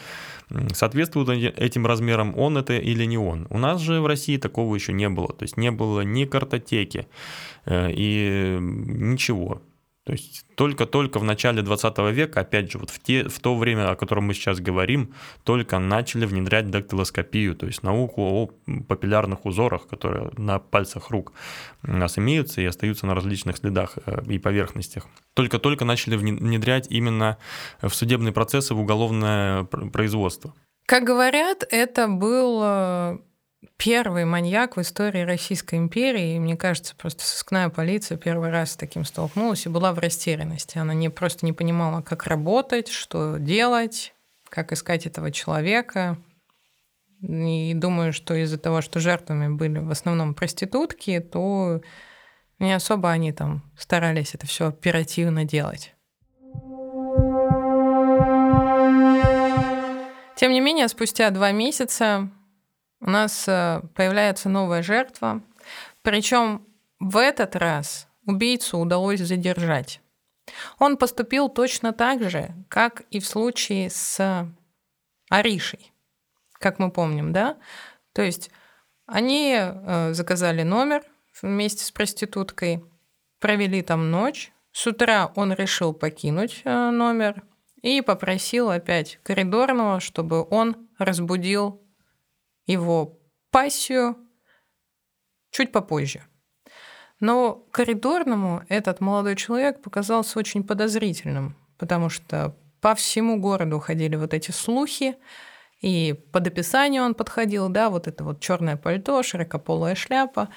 соответствует 0.74 1.30
этим 1.58 1.88
размерам 1.88 2.38
он 2.38 2.58
это 2.58 2.74
или 2.74 3.06
не 3.06 3.18
он. 3.18 3.48
У 3.50 3.58
нас 3.58 3.82
же 3.82 4.00
в 4.00 4.06
России 4.06 4.38
такого 4.38 4.76
еще 4.76 4.94
не 4.94 5.10
было, 5.10 5.34
то 5.34 5.44
есть 5.44 5.58
не 5.58 5.72
было 5.72 6.02
ни 6.02 6.26
картотеки 6.26 7.08
э, 7.66 7.92
и 7.92 8.58
ничего. 8.60 9.62
То 10.06 10.12
есть 10.12 10.46
только-только 10.56 11.18
в 11.18 11.24
начале 11.24 11.62
20 11.62 11.98
века, 12.12 12.42
опять 12.42 12.70
же, 12.70 12.78
вот 12.78 12.90
в, 12.90 13.00
те, 13.00 13.30
в 13.30 13.40
то 13.40 13.56
время, 13.56 13.92
о 13.92 13.96
котором 13.96 14.26
мы 14.26 14.34
сейчас 14.34 14.60
говорим, 14.60 15.14
только 15.46 15.80
начали 15.80 16.26
внедрять 16.26 16.70
дактилоскопию, 16.70 17.56
то 17.56 17.66
есть 17.68 17.84
науку 17.84 18.22
о 18.22 18.50
папиллярных 18.88 19.46
узорах, 19.46 19.88
которые 19.88 20.32
на 20.38 20.60
пальцах 20.60 21.10
рук 21.10 21.32
у 21.84 21.92
нас 21.92 22.18
имеются 22.18 22.60
и 22.60 22.66
остаются 22.66 23.06
на 23.06 23.16
различных 23.16 23.58
следах 23.58 23.98
э, 24.06 24.24
и 24.28 24.40
поверхностях. 24.40 25.08
Только-только 25.36 25.86
начали 25.86 26.18
внедрять 26.18 26.88
именно 26.90 27.38
в 27.82 27.92
судебные 27.92 28.34
процессы, 28.34 28.74
в 28.74 28.82
уголовное 28.82 29.64
производство. 29.64 30.54
Как 30.86 31.06
говорят, 31.06 31.64
это 31.72 32.10
был 32.10 32.60
э, 32.62 33.18
первый 33.78 34.26
маньяк 34.26 34.78
в 34.78 34.82
истории 34.82 35.22
Российской 35.22 35.76
империи. 35.76 36.36
И 36.36 36.40
мне 36.40 36.56
кажется, 36.56 36.96
просто 36.96 37.24
сыскная 37.24 37.70
полиция 37.70 38.18
первый 38.18 38.50
раз 38.50 38.72
с 38.72 38.76
таким 38.76 39.06
столкнулась 39.06 39.66
и 39.66 39.70
была 39.70 39.94
в 39.94 40.00
растерянности. 40.00 40.78
Она 40.78 40.94
не, 40.94 41.10
просто 41.10 41.46
не 41.46 41.54
понимала, 41.54 42.02
как 42.02 42.26
работать, 42.26 42.88
что 42.88 43.38
делать, 43.38 44.14
как 44.50 44.72
искать 44.72 45.06
этого 45.06 45.32
человека. 45.32 46.18
И 47.22 47.74
думаю, 47.74 48.14
что 48.14 48.36
из-за 48.36 48.58
того, 48.58 48.82
что 48.82 49.00
жертвами 49.00 49.54
были 49.54 49.80
в 49.80 49.92
основном 49.92 50.34
проститутки, 50.34 51.20
то 51.20 51.82
не 52.60 52.74
особо 52.74 53.10
они 53.12 53.32
там 53.32 53.64
старались 53.78 54.36
это 54.36 54.46
все 54.48 54.68
оперативно 54.68 55.46
делать. 55.46 55.96
Тем 60.36 60.52
не 60.52 60.60
менее, 60.60 60.88
спустя 60.90 61.30
два 61.30 61.52
месяца 61.52 62.30
у 63.04 63.10
нас 63.10 63.46
э, 63.48 63.82
появляется 63.96 64.48
новая 64.50 64.82
жертва. 64.82 65.42
Причем 66.02 66.66
в 67.00 67.18
этот 67.18 67.56
раз 67.58 68.08
убийцу 68.26 68.78
удалось 68.78 69.20
задержать. 69.20 70.00
Он 70.80 70.98
поступил 70.98 71.50
точно 71.50 71.92
так 71.92 72.30
же, 72.30 72.54
как 72.70 73.02
и 73.12 73.20
в 73.20 73.28
случае 73.28 73.90
с 73.90 74.48
Аришей, 75.30 75.92
как 76.54 76.80
мы 76.80 76.92
помним, 76.92 77.34
да? 77.34 77.58
То 78.14 78.22
есть 78.22 78.52
они 79.06 79.58
э, 79.58 80.14
заказали 80.14 80.64
номер 80.64 81.04
вместе 81.42 81.84
с 81.84 81.92
проституткой, 81.92 82.86
провели 83.40 83.82
там 83.82 84.12
ночь. 84.12 84.54
С 84.72 84.88
утра 84.88 85.32
он 85.36 85.52
решил 85.52 85.94
покинуть 85.94 86.62
э, 86.64 86.90
номер 86.90 87.44
и 87.82 88.02
попросил 88.02 88.70
опять 88.70 89.20
коридорного, 89.24 90.00
чтобы 90.00 90.48
он 90.50 90.88
разбудил 90.98 91.83
его 92.66 93.20
пассию 93.52 94.18
чуть 95.52 95.72
попозже. 95.72 96.24
Но 97.20 97.66
коридорному 97.72 98.64
этот 98.68 99.00
молодой 99.00 99.36
человек 99.36 99.82
показался 99.82 100.40
очень 100.40 100.64
подозрительным, 100.64 101.56
потому 101.78 102.10
что 102.10 102.58
по 102.82 102.96
всему 102.96 103.40
городу 103.40 103.80
ходили 103.80 104.16
вот 104.16 104.34
эти 104.34 104.52
слухи, 104.52 105.16
и 105.80 106.14
под 106.32 106.48
описание 106.48 107.02
он 107.02 107.14
подходил, 107.14 107.70
да, 107.70 107.90
вот 107.90 108.08
это 108.08 108.24
вот 108.24 108.40
черное 108.40 108.78
пальто, 108.78 109.22
широкополая 109.24 109.96
шляпа, 109.96 110.50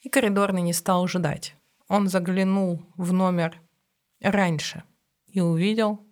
и 0.00 0.08
коридорный 0.08 0.62
не 0.62 0.72
стал 0.72 1.06
ждать. 1.06 1.54
Он 1.88 2.08
заглянул 2.08 2.82
в 2.96 3.12
номер 3.12 3.60
раньше 4.20 4.82
и 5.26 5.40
увидел 5.40 6.06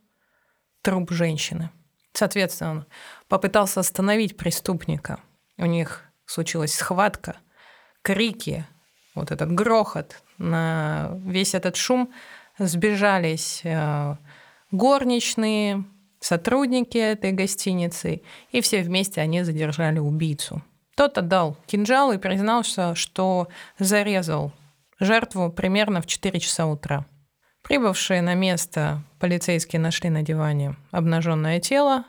труп 0.82 1.10
женщины. 1.10 1.70
Соответственно, 2.12 2.70
он 2.70 2.86
попытался 3.28 3.80
остановить 3.80 4.36
преступника– 4.36 5.20
у 5.60 5.66
них 5.66 6.02
случилась 6.26 6.74
схватка, 6.74 7.36
крики, 8.02 8.66
вот 9.14 9.30
этот 9.30 9.52
грохот, 9.52 10.22
на 10.38 11.12
весь 11.24 11.54
этот 11.54 11.76
шум 11.76 12.12
сбежались 12.58 13.60
э, 13.64 14.16
горничные, 14.70 15.84
сотрудники 16.20 16.98
этой 16.98 17.32
гостиницы, 17.32 18.22
и 18.50 18.60
все 18.60 18.82
вместе 18.82 19.20
они 19.20 19.42
задержали 19.42 19.98
убийцу. 19.98 20.62
Тот 20.96 21.16
отдал 21.18 21.56
кинжал 21.66 22.12
и 22.12 22.18
признался, 22.18 22.94
что 22.94 23.48
зарезал 23.78 24.52
жертву 24.98 25.50
примерно 25.50 26.02
в 26.02 26.06
4 26.06 26.38
часа 26.40 26.66
утра. 26.66 27.06
Прибывшие 27.62 28.22
на 28.22 28.34
место 28.34 29.02
полицейские 29.18 29.80
нашли 29.80 30.10
на 30.10 30.22
диване 30.22 30.76
обнаженное 30.90 31.60
тело. 31.60 32.04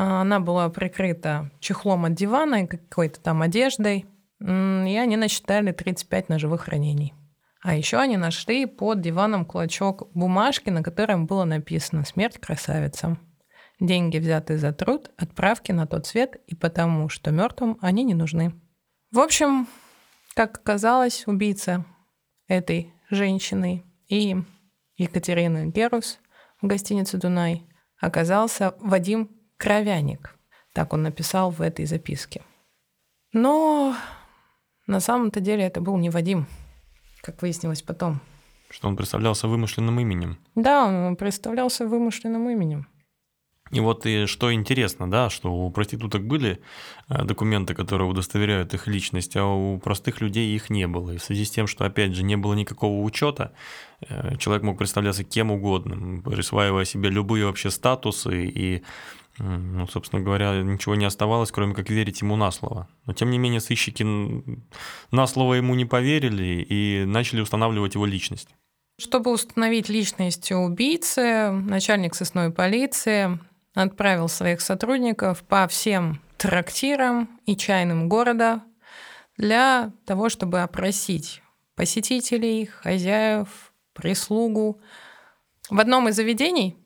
А, 0.00 0.20
она 0.20 0.38
была 0.38 0.68
прикрыта 0.68 1.50
чехлом 1.58 2.04
от 2.04 2.14
дивана 2.14 2.62
и 2.62 2.66
какой-то 2.68 3.18
там 3.20 3.42
одеждой. 3.42 4.06
И 4.40 4.44
они 4.44 5.16
насчитали 5.16 5.72
35 5.72 6.28
ножевых 6.28 6.68
ранений. 6.68 7.14
А 7.62 7.74
еще 7.74 7.96
они 7.96 8.16
нашли 8.16 8.66
под 8.66 9.00
диваном 9.00 9.44
клочок 9.44 10.08
бумажки, 10.14 10.70
на 10.70 10.84
котором 10.84 11.26
было 11.26 11.42
написано 11.42 12.04
«Смерть 12.04 12.38
красавицам». 12.38 13.18
Деньги, 13.80 14.18
взятые 14.18 14.58
за 14.58 14.72
труд, 14.72 15.10
отправки 15.16 15.72
на 15.72 15.88
тот 15.88 16.06
свет 16.06 16.36
и 16.46 16.54
потому, 16.54 17.08
что 17.08 17.32
мертвым 17.32 17.76
они 17.80 18.04
не 18.04 18.14
нужны. 18.14 18.52
В 19.10 19.18
общем, 19.18 19.66
как 20.34 20.58
оказалось, 20.58 21.26
убийца 21.26 21.84
этой 22.46 22.92
женщины 23.10 23.82
и 24.06 24.36
Екатерины 24.96 25.72
Герус 25.72 26.20
в 26.62 26.68
гостинице 26.68 27.18
«Дунай» 27.18 27.64
оказался 28.00 28.76
Вадим 28.78 29.37
Кровяник. 29.58 30.36
Так 30.72 30.92
он 30.92 31.02
написал 31.02 31.50
в 31.50 31.60
этой 31.60 31.84
записке. 31.84 32.42
Но 33.32 33.94
на 34.86 35.00
самом-то 35.00 35.40
деле 35.40 35.64
это 35.64 35.80
был 35.80 35.96
не 35.98 36.10
Вадим, 36.10 36.46
как 37.20 37.42
выяснилось 37.42 37.82
потом. 37.82 38.20
Что 38.70 38.88
он 38.88 38.96
представлялся 38.96 39.48
вымышленным 39.48 39.98
именем. 40.00 40.38
Да, 40.54 40.86
он 40.86 41.16
представлялся 41.16 41.86
вымышленным 41.86 42.48
именем. 42.48 42.86
И 43.70 43.80
вот 43.80 44.06
и 44.06 44.26
что 44.26 44.52
интересно, 44.52 45.10
да, 45.10 45.28
что 45.28 45.52
у 45.52 45.70
проституток 45.70 46.26
были 46.26 46.60
э, 47.08 47.24
документы, 47.24 47.74
которые 47.74 48.08
удостоверяют 48.08 48.72
их 48.72 48.86
личность, 48.86 49.36
а 49.36 49.44
у 49.44 49.78
простых 49.78 50.22
людей 50.22 50.54
их 50.54 50.70
не 50.70 50.86
было. 50.86 51.12
И 51.12 51.18
в 51.18 51.22
связи 51.22 51.44
с 51.44 51.50
тем, 51.50 51.66
что, 51.66 51.84
опять 51.84 52.14
же, 52.14 52.22
не 52.22 52.36
было 52.36 52.54
никакого 52.54 53.02
учета, 53.02 53.52
э, 54.00 54.36
человек 54.38 54.62
мог 54.62 54.78
представляться 54.78 55.24
кем 55.24 55.50
угодно, 55.50 56.22
присваивая 56.22 56.86
себе 56.86 57.10
любые 57.10 57.44
вообще 57.44 57.70
статусы, 57.70 58.46
и, 58.46 58.82
ну, 59.38 59.86
собственно 59.86 60.22
говоря, 60.22 60.62
ничего 60.62 60.94
не 60.94 61.04
оставалось, 61.04 61.50
кроме 61.50 61.74
как 61.74 61.90
верить 61.90 62.20
ему 62.20 62.36
на 62.36 62.50
слово. 62.50 62.88
Но, 63.06 63.12
тем 63.12 63.30
не 63.30 63.38
менее, 63.38 63.60
сыщики 63.60 64.04
на 65.10 65.26
слово 65.26 65.54
ему 65.54 65.74
не 65.74 65.84
поверили 65.84 66.66
и 66.68 67.04
начали 67.06 67.40
устанавливать 67.40 67.94
его 67.94 68.06
личность. 68.06 68.48
Чтобы 69.00 69.32
установить 69.32 69.88
личность 69.88 70.50
убийцы, 70.50 71.50
начальник 71.50 72.14
сосной 72.14 72.50
полиции 72.50 73.38
отправил 73.74 74.28
своих 74.28 74.60
сотрудников 74.60 75.44
по 75.44 75.68
всем 75.68 76.20
трактирам 76.36 77.28
и 77.46 77.56
чайным 77.56 78.08
города 78.08 78.62
для 79.36 79.92
того, 80.04 80.28
чтобы 80.28 80.62
опросить 80.62 81.42
посетителей, 81.76 82.66
хозяев, 82.66 83.72
прислугу. 83.92 84.80
В 85.70 85.78
одном 85.78 86.08
из 86.08 86.16
заведений 86.16 86.76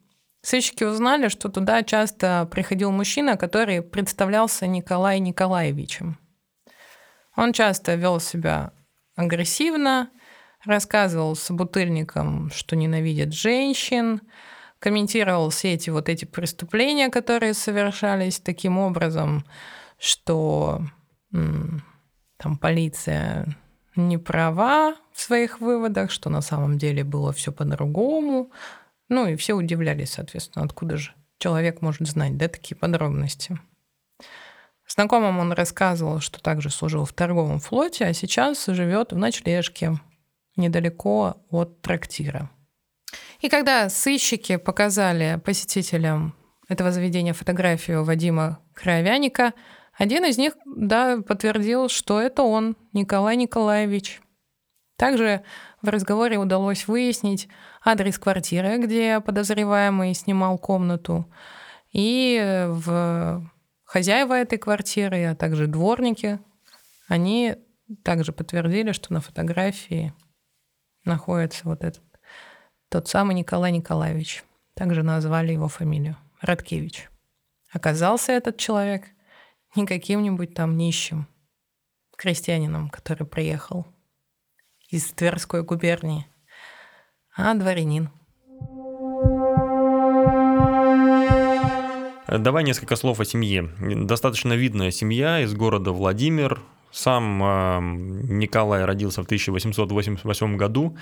сыщики 0.43 0.85
узнали, 0.85 1.29
что 1.29 1.49
туда 1.49 1.83
часто 1.83 2.47
приходил 2.51 2.91
мужчина, 2.91 3.37
который 3.37 3.83
представлялся 3.83 4.67
Николай 4.67 5.21
Николаевичем. 5.21 6.19
Он 7.37 7.53
часто 7.53 7.95
вел 7.95 8.21
себя 8.21 8.73
агрессивно, 9.17 10.11
рассказывал 10.65 11.35
собутыльникам, 11.35 12.51
что 12.51 12.77
ненавидит 12.77 13.33
женщин, 13.33 14.21
комментировал 14.79 15.51
все 15.51 15.75
эти 15.75 15.91
вот 15.91 16.09
эти 16.09 16.25
преступления, 16.25 17.09
которые 17.09 17.55
совершались 17.55 18.41
таким 18.41 18.79
образом, 18.79 19.45
что 19.99 20.83
там 21.31 22.59
полиция 22.61 23.47
не 23.95 24.19
права 24.19 24.97
в 25.13 25.21
своих 25.21 25.61
выводах, 25.61 26.11
что 26.11 26.31
на 26.31 26.41
самом 26.41 26.79
деле 26.79 27.05
было 27.05 27.33
все 27.33 27.53
по-другому. 27.53 28.51
Ну 29.09 29.27
и 29.27 29.37
все 29.37 29.55
удивлялись, 29.55 30.13
соответственно, 30.13 30.65
откуда 30.65 30.97
же 30.97 31.15
человек 31.39 31.83
может 31.83 32.07
знать, 32.09 32.37
да, 32.37 32.49
такие 32.49 32.77
подробности. 32.77 33.59
Знакомым 34.89 35.39
он 35.39 35.53
рассказывал, 35.53 36.21
что 36.21 36.41
также 36.43 36.71
служил 36.71 37.05
в 37.05 37.13
торговом 37.13 37.61
флоте, 37.61 38.05
а 38.05 38.13
сейчас 38.13 38.67
живет 38.67 39.13
в 39.13 39.17
ночлежке 39.17 39.99
недалеко 40.57 41.37
от 41.51 41.81
трактира. 41.81 42.51
И 43.41 43.49
когда 43.49 43.89
сыщики 43.89 44.57
показали 44.57 45.41
посетителям 45.45 46.35
этого 46.69 46.93
заведения 46.93 47.33
фотографию 47.33 48.05
Вадима 48.05 48.61
Кровяника, 48.75 49.55
один 49.99 50.25
из 50.25 50.39
них 50.39 50.55
да, 50.65 51.19
подтвердил, 51.21 51.89
что 51.89 52.21
это 52.21 52.43
он, 52.43 52.77
Николай 52.93 53.37
Николаевич. 53.37 54.21
Также 54.97 55.43
в 55.81 55.89
разговоре 55.89 56.39
удалось 56.39 56.87
выяснить 56.87 57.49
адрес 57.85 58.19
квартиры, 58.19 58.79
где 58.79 59.21
подозреваемый 59.21 60.15
снимал 60.15 60.59
комнату, 60.59 61.27
и 61.93 62.67
в 62.69 63.51
хозяева 63.85 64.35
этой 64.35 64.59
квартиры, 64.59 65.25
а 65.25 65.35
также 65.35 65.67
дворники, 65.67 66.39
они 67.09 67.57
также 68.03 68.33
подтвердили, 68.33 68.93
что 68.93 69.13
на 69.13 69.21
фотографии 69.21 70.15
находится 71.05 71.63
вот 71.65 71.85
этот 71.85 72.03
тот 72.89 73.09
самый 73.09 73.35
Николай 73.35 73.73
Николаевич. 73.73 74.45
Также 74.75 75.03
назвали 75.03 75.53
его 75.53 75.69
фамилию. 75.69 76.17
Радкевич. 76.41 77.09
Оказался 77.71 78.33
этот 78.33 78.57
человек 78.59 79.05
не 79.77 79.87
каким-нибудь 79.87 80.55
там 80.55 80.77
нищим 80.77 81.27
крестьянином, 82.17 82.89
который 82.89 83.27
приехал 83.27 83.87
из 84.89 85.07
Тверской 85.13 85.63
губернии, 85.65 86.27
а 87.37 87.55
дворянин. 87.55 88.11
Давай 92.29 92.65
несколько 92.65 92.97
слов 92.97 93.21
о 93.21 93.25
семье. 93.25 93.69
Достаточно 93.79 94.55
видная 94.55 94.91
семья 94.91 95.41
из 95.41 95.55
города 95.55 95.93
Владимир, 95.93 96.61
сам 96.93 97.43
эм, 97.43 98.39
Николай 98.39 98.85
родился 98.85 99.23
в 99.23 99.25
1888 99.25 100.57
году. 100.57 100.97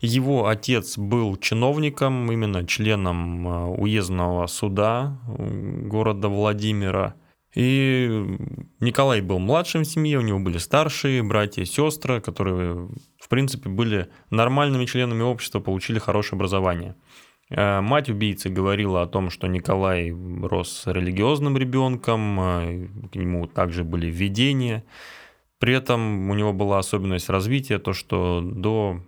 Его 0.00 0.46
отец 0.46 0.96
был 0.96 1.36
чиновником, 1.36 2.30
именно 2.30 2.64
членом 2.64 3.48
э, 3.48 3.64
уездного 3.76 4.46
суда 4.46 5.18
города 5.26 6.28
Владимира. 6.28 7.14
И 7.54 8.38
Николай 8.80 9.20
был 9.20 9.40
младшим 9.40 9.82
в 9.82 9.86
семье, 9.86 10.18
у 10.18 10.22
него 10.22 10.38
были 10.38 10.58
старшие 10.58 11.22
братья 11.22 11.62
и 11.62 11.66
сестры, 11.66 12.20
которые, 12.20 12.88
принципе, 13.32 13.70
были 13.70 14.10
нормальными 14.28 14.84
членами 14.84 15.22
общества, 15.22 15.58
получили 15.58 15.98
хорошее 15.98 16.36
образование. 16.36 16.96
Э, 17.48 17.80
мать 17.80 18.10
убийцы 18.10 18.50
говорила 18.50 19.00
о 19.00 19.06
том, 19.06 19.30
что 19.30 19.46
Николай 19.46 20.10
рос 20.42 20.82
религиозным 20.84 21.56
ребенком, 21.56 22.40
э, 22.40 22.88
к 23.10 23.14
нему 23.14 23.46
также 23.46 23.84
были 23.84 24.10
видения. 24.10 24.84
При 25.58 25.74
этом 25.74 26.28
у 26.28 26.34
него 26.34 26.52
была 26.52 26.78
особенность 26.78 27.30
развития, 27.30 27.78
то, 27.78 27.94
что 27.94 28.42
до 28.42 29.00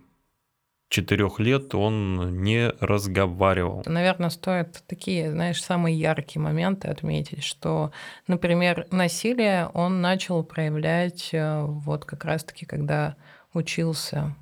четырех 0.89 1.39
лет 1.39 1.75
он 1.75 2.41
не 2.41 2.69
разговаривал. 2.79 3.83
Наверное, 3.85 4.31
стоит 4.31 4.83
такие, 4.87 5.31
знаешь, 5.31 5.61
самые 5.61 5.99
яркие 5.99 6.41
моменты 6.41 6.87
отметить, 6.87 7.43
что, 7.43 7.91
например, 8.25 8.87
насилие 8.89 9.69
он 9.75 10.01
начал 10.01 10.43
проявлять 10.43 11.29
э, 11.31 11.63
вот 11.63 12.05
как 12.05 12.25
раз-таки, 12.25 12.65
когда 12.65 13.17
учился 13.55 14.35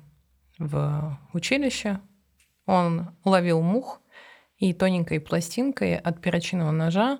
в 0.58 1.18
училище. 1.32 2.00
Он 2.66 3.10
ловил 3.24 3.62
мух 3.62 4.00
и 4.58 4.72
тоненькой 4.72 5.20
пластинкой 5.20 5.96
от 5.96 6.20
перочинного 6.20 6.70
ножа 6.70 7.18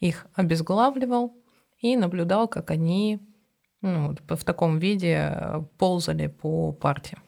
их 0.00 0.26
обезглавливал 0.34 1.34
и 1.78 1.96
наблюдал, 1.96 2.48
как 2.48 2.70
они 2.70 3.20
ну, 3.80 4.16
в 4.28 4.44
таком 4.44 4.78
виде 4.78 5.30
э, 5.30 5.62
ползали 5.78 6.26
по 6.26 6.72
парте. 6.72 7.18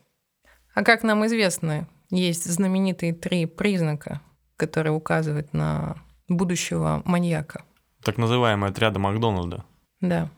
А 0.75 0.83
как 0.83 1.03
нам 1.03 1.25
известно, 1.27 1.89
есть 2.11 2.45
знаменитые 2.45 3.13
три 3.13 3.47
признака, 3.47 4.21
которые 4.57 4.93
указывают 4.93 5.53
на 5.53 5.97
будущего 6.29 7.03
маньяка. 7.05 7.65
Так 8.03 8.19
называемые 8.19 8.71
отряды 8.71 8.99
Макдональда. 8.99 9.65
Да. 10.01 10.31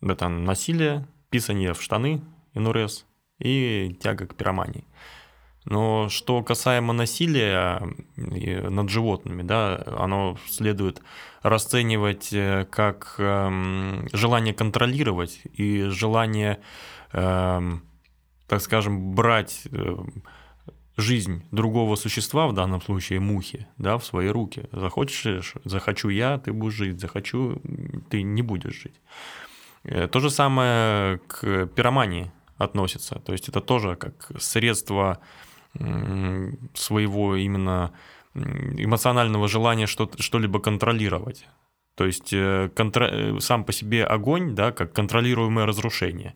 Это 0.00 0.28
насилие, 0.28 1.06
писание 1.30 1.74
в 1.74 1.82
штаны, 1.82 2.20
инурез 2.52 3.06
и 3.38 3.96
тяга 4.00 4.26
к 4.26 4.34
пиромании. 4.34 4.84
Но 5.64 6.08
что 6.10 6.42
касаемо 6.42 6.92
насилия 6.92 7.80
над 8.16 8.90
животными, 8.90 9.42
да, 9.42 9.82
оно 9.98 10.36
следует 10.46 11.00
расценивать 11.42 12.32
э, 12.32 12.66
как 12.70 13.14
эм, 13.18 14.06
желание 14.12 14.52
контролировать 14.52 15.40
и 15.54 15.84
желание 15.84 16.60
эм, 17.12 17.82
так 18.46 18.60
скажем, 18.60 19.14
брать 19.14 19.62
э, 19.72 19.96
жизнь 20.96 21.42
другого 21.50 21.96
существа, 21.96 22.46
в 22.46 22.52
данном 22.52 22.80
случае 22.80 23.20
мухи, 23.20 23.66
да, 23.78 23.98
в 23.98 24.04
свои 24.04 24.28
руки. 24.28 24.68
Захочешь, 24.72 25.54
захочу 25.64 26.08
я, 26.08 26.38
ты 26.38 26.52
будешь 26.52 26.74
жить, 26.74 27.00
захочу, 27.00 27.60
ты 28.10 28.22
не 28.22 28.42
будешь 28.42 28.80
жить. 28.82 29.00
Э, 29.82 30.08
то 30.08 30.20
же 30.20 30.30
самое 30.30 31.18
к 31.26 31.66
пиромании 31.66 32.30
относится. 32.64 33.16
То 33.16 33.32
есть 33.32 33.48
это 33.48 33.60
тоже 33.60 33.96
как 33.96 34.30
средство 34.38 35.20
своего 36.74 37.36
именно 37.36 37.92
эмоционального 38.34 39.48
желания 39.48 39.86
что-либо 39.86 40.60
контролировать. 40.60 41.46
То 41.94 42.06
есть 42.06 42.32
э, 42.32 42.70
контр... 42.74 43.02
Э, 43.02 43.40
сам 43.40 43.64
по 43.64 43.72
себе 43.72 44.04
огонь, 44.04 44.54
да, 44.54 44.72
как 44.72 44.92
контролируемое 44.92 45.66
разрушение. 45.66 46.34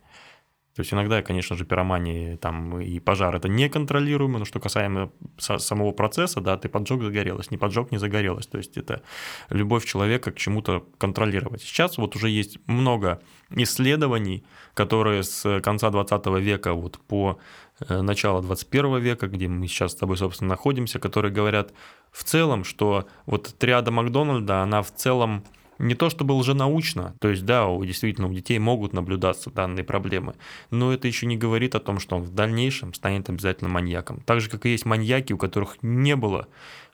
То 0.75 0.81
есть 0.81 0.93
иногда, 0.93 1.21
конечно 1.21 1.57
же, 1.57 1.65
пиромании 1.65 2.35
там, 2.37 2.79
и 2.79 2.99
пожар 2.99 3.35
это 3.35 3.49
неконтролируемо, 3.49 4.39
но 4.39 4.45
что 4.45 4.59
касаемо 4.59 5.11
самого 5.37 5.91
процесса, 5.91 6.41
да, 6.41 6.57
ты 6.57 6.69
поджег, 6.69 7.01
загорелось, 7.01 7.51
не 7.51 7.57
поджег, 7.57 7.91
не 7.91 7.97
загорелось. 7.97 8.47
То 8.47 8.57
есть 8.57 8.77
это 8.77 9.01
любовь 9.49 9.85
человека 9.85 10.31
к 10.31 10.37
чему-то 10.37 10.85
контролировать. 10.97 11.61
Сейчас 11.63 11.97
вот 11.97 12.15
уже 12.15 12.29
есть 12.29 12.59
много 12.67 13.19
исследований, 13.49 14.43
которые 14.73 15.23
с 15.23 15.59
конца 15.61 15.89
20 15.89 16.25
века 16.39 16.73
вот 16.73 16.99
по 16.99 17.39
э, 17.87 18.01
начало 18.01 18.41
21 18.41 18.99
века, 18.99 19.27
где 19.27 19.47
мы 19.47 19.67
сейчас 19.67 19.93
с 19.93 19.95
тобой, 19.95 20.17
собственно, 20.17 20.49
находимся, 20.49 20.99
которые 20.99 21.33
говорят 21.33 21.73
в 22.11 22.23
целом, 22.23 22.63
что 22.63 23.07
вот 23.25 23.55
триада 23.57 23.91
Макдональда, 23.91 24.61
она 24.61 24.81
в 24.81 24.93
целом 24.93 25.43
не 25.79 25.95
то 25.95 26.09
чтобы 26.09 26.33
лженаучно, 26.33 27.15
то 27.19 27.29
есть 27.29 27.45
да, 27.45 27.67
у, 27.67 27.83
действительно 27.83 28.27
у 28.27 28.33
детей 28.33 28.59
могут 28.59 28.93
наблюдаться 28.93 29.49
данные 29.49 29.83
проблемы, 29.83 30.35
но 30.69 30.93
это 30.93 31.07
еще 31.07 31.25
не 31.25 31.37
говорит 31.37 31.73
о 31.73 31.79
том, 31.79 31.99
что 31.99 32.17
он 32.17 32.23
в 32.23 32.33
дальнейшем 32.33 32.93
станет 32.93 33.29
обязательно 33.29 33.69
маньяком. 33.69 34.21
Так 34.25 34.41
же, 34.41 34.49
как 34.49 34.65
и 34.65 34.69
есть 34.69 34.85
маньяки, 34.85 35.33
у 35.33 35.37
которых 35.37 35.77
не 35.81 36.15
было 36.15 36.47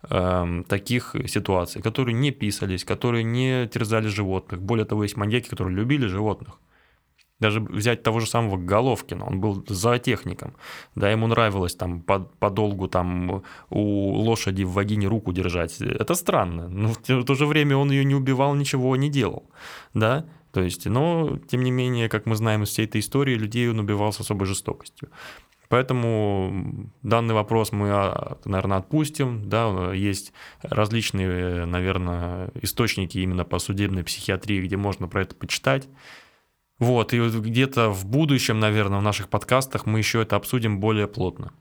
э, 0.04 0.64
таких 0.70 1.16
ситуаций, 1.28 1.82
которые 1.82 2.14
не 2.14 2.32
писались, 2.32 2.86
которые 2.86 3.24
не 3.24 3.68
терзали 3.68 4.08
животных. 4.08 4.62
Более 4.62 4.86
того, 4.86 5.04
есть 5.04 5.18
маньяки, 5.18 5.50
которые 5.50 5.76
любили 5.76 6.06
животных. 6.06 6.60
Даже 7.40 7.60
взять 7.60 8.02
того 8.02 8.22
же 8.22 8.28
самого 8.28 8.58
Головкина, 8.58 9.26
он 9.26 9.42
был 9.42 9.66
зоотехником, 9.68 10.56
да, 10.96 11.12
ему 11.12 11.28
нравилось 11.28 11.76
там 11.76 12.02
подолгу 12.02 12.88
там 12.88 13.44
у 13.70 14.12
лошади 14.14 14.64
в 14.64 14.72
вагине 14.72 15.08
руку 15.08 15.34
держать. 15.34 15.82
Это 15.82 16.16
странно, 16.16 16.70
но 16.70 16.94
в 16.94 17.26
то 17.26 17.36
же 17.36 17.46
время 17.46 17.76
он 17.76 17.92
ее 17.92 18.06
не 18.06 18.16
убивал, 18.16 18.56
ничего 18.56 18.96
не 18.96 19.10
делал, 19.10 19.50
да, 19.94 20.26
то 20.56 20.62
есть, 20.62 20.86
но, 20.86 21.38
тем 21.50 21.66
не 21.66 21.72
менее, 21.72 22.08
как 22.08 22.26
мы 22.26 22.38
знаем 22.38 22.64
из 22.64 22.70
всей 22.70 22.86
этой 22.86 23.02
истории, 23.02 23.36
людей 23.36 23.70
он 23.70 23.80
убивал 23.80 24.14
с 24.14 24.22
особой 24.22 24.46
жестокостью. 24.46 25.10
Поэтому 25.68 26.90
данный 27.02 27.34
вопрос 27.34 27.74
мы, 27.74 27.90
а, 27.92 28.38
наверное, 28.46 28.78
отпустим. 28.78 29.50
Да, 29.50 29.92
есть 29.94 30.32
различные, 30.62 31.66
наверное, 31.66 32.52
источники 32.62 33.18
именно 33.18 33.44
по 33.44 33.60
судебной 33.60 34.06
психиатрии, 34.06 34.62
где 34.62 34.78
можно 34.78 35.10
про 35.10 35.24
это 35.24 35.36
почитать. 35.36 35.90
Вот, 36.80 37.14
и 37.14 37.30
где-то 37.30 37.90
в 37.90 38.06
будущем, 38.06 38.60
наверное, 38.60 39.00
в 39.00 39.04
наших 39.04 39.30
подкастах 39.30 39.86
мы 39.86 40.00
еще 40.00 40.22
это 40.22 40.36
обсудим 40.36 40.80
более 40.80 41.08
плотно. 41.08 41.54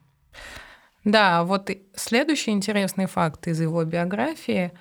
Да, 1.05 1.45
вот 1.45 1.71
следующий 1.95 2.51
интересный 2.51 3.07
факт 3.07 3.47
из 3.47 3.61
его 3.61 3.85
биографии 3.85 4.73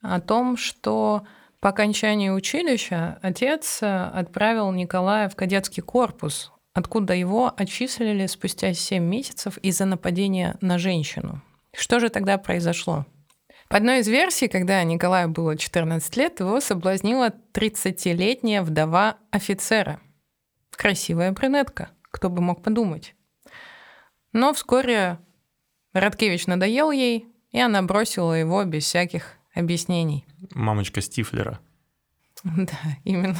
о 0.00 0.20
том, 0.20 0.56
что 0.56 1.26
по 1.60 1.70
окончании 1.70 2.30
училища 2.30 3.18
отец 3.22 3.80
отправил 3.82 4.70
Николая 4.72 5.28
в 5.28 5.36
кадетский 5.36 5.82
корпус, 5.82 6.52
откуда 6.72 7.14
его 7.14 7.52
отчислили 7.56 8.26
спустя 8.26 8.72
7 8.72 9.02
месяцев 9.02 9.58
из-за 9.58 9.84
нападения 9.84 10.56
на 10.60 10.78
женщину. 10.78 11.42
Что 11.74 11.98
же 12.00 12.08
тогда 12.08 12.38
произошло? 12.38 13.04
По 13.68 13.78
одной 13.78 14.00
из 14.00 14.08
версий, 14.08 14.48
когда 14.48 14.82
Николаю 14.84 15.28
было 15.28 15.56
14 15.56 16.16
лет, 16.16 16.40
его 16.40 16.60
соблазнила 16.60 17.34
30-летняя 17.52 18.62
вдова 18.62 19.16
офицера. 19.30 20.00
Красивая 20.70 21.32
брюнетка, 21.32 21.90
кто 22.02 22.30
бы 22.30 22.42
мог 22.42 22.62
подумать. 22.62 23.14
Но 24.32 24.52
вскоре 24.54 25.18
Радкевич 25.92 26.46
надоел 26.46 26.90
ей, 26.90 27.26
и 27.50 27.58
она 27.58 27.82
бросила 27.82 28.34
его 28.34 28.62
без 28.64 28.84
всяких 28.84 29.32
объяснений. 29.54 30.24
Мамочка 30.54 31.00
Стифлера. 31.00 31.60
Да, 32.44 32.78
именно. 33.02 33.36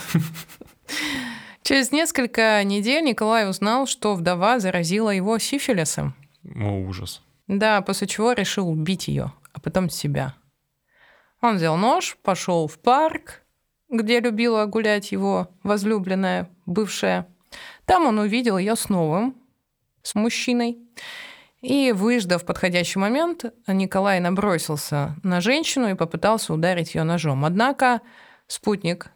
Через 1.63 1.93
несколько 1.93 2.63
недель 2.65 3.05
Николай 3.05 3.49
узнал, 3.49 3.87
что 3.87 4.15
вдова 4.15 4.59
заразила 4.59 5.11
его 5.11 5.39
сифилисом. 5.39 6.15
О, 6.57 6.81
ужас. 6.81 7.23
Да, 7.49 7.81
после 7.81 8.07
чего 8.07 8.33
решил 8.33 8.69
убить 8.69 9.09
ее, 9.09 9.33
а 9.53 9.61
потом 9.61 9.89
себя. 9.89 10.35
Он 11.41 11.57
взял 11.57 11.77
нож, 11.77 12.17
пошел 12.23 12.67
в 12.67 12.79
парк, 12.79 13.43
где 13.89 14.21
любила 14.21 14.67
гулять 14.67 15.13
его 15.13 15.49
возлюбленная, 15.63 16.51
бывшая. 16.67 17.29
Там 17.85 18.07
он 18.07 18.19
увидел 18.19 18.59
ее 18.59 18.75
с 18.75 18.89
новым, 18.89 19.37
с 20.03 20.15
мужчиной. 20.15 20.79
И, 21.61 21.93
выждав 21.93 22.45
подходящий 22.45 22.99
момент, 22.99 23.45
Николай 23.67 24.21
набросился 24.21 25.17
на 25.23 25.41
женщину 25.41 25.91
и 25.91 25.95
попытался 25.95 26.53
ударить 26.53 26.95
ее 26.95 27.05
ножом. 27.05 27.45
Однако 27.45 28.03
спутник 28.47 29.11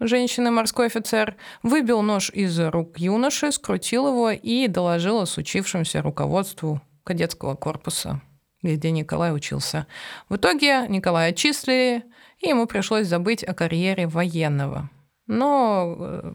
женщины, 0.00 0.50
морской 0.50 0.86
офицер, 0.86 1.36
выбил 1.62 2.02
нож 2.02 2.30
из 2.30 2.58
рук 2.58 2.98
юноши, 2.98 3.52
скрутил 3.52 4.08
его 4.08 4.30
и 4.30 4.66
доложил 4.66 5.20
о 5.20 5.26
случившемся 5.26 6.02
руководству 6.02 6.80
кадетского 7.06 7.54
корпуса 7.54 8.20
где 8.62 8.90
Николай 8.90 9.34
учился. 9.34 9.86
В 10.28 10.36
итоге 10.36 10.86
Николая 10.88 11.30
отчислили, 11.30 12.04
и 12.38 12.48
ему 12.48 12.66
пришлось 12.66 13.06
забыть 13.06 13.44
о 13.44 13.54
карьере 13.54 14.06
военного. 14.06 14.90
Но 15.26 15.96
э, 15.98 16.32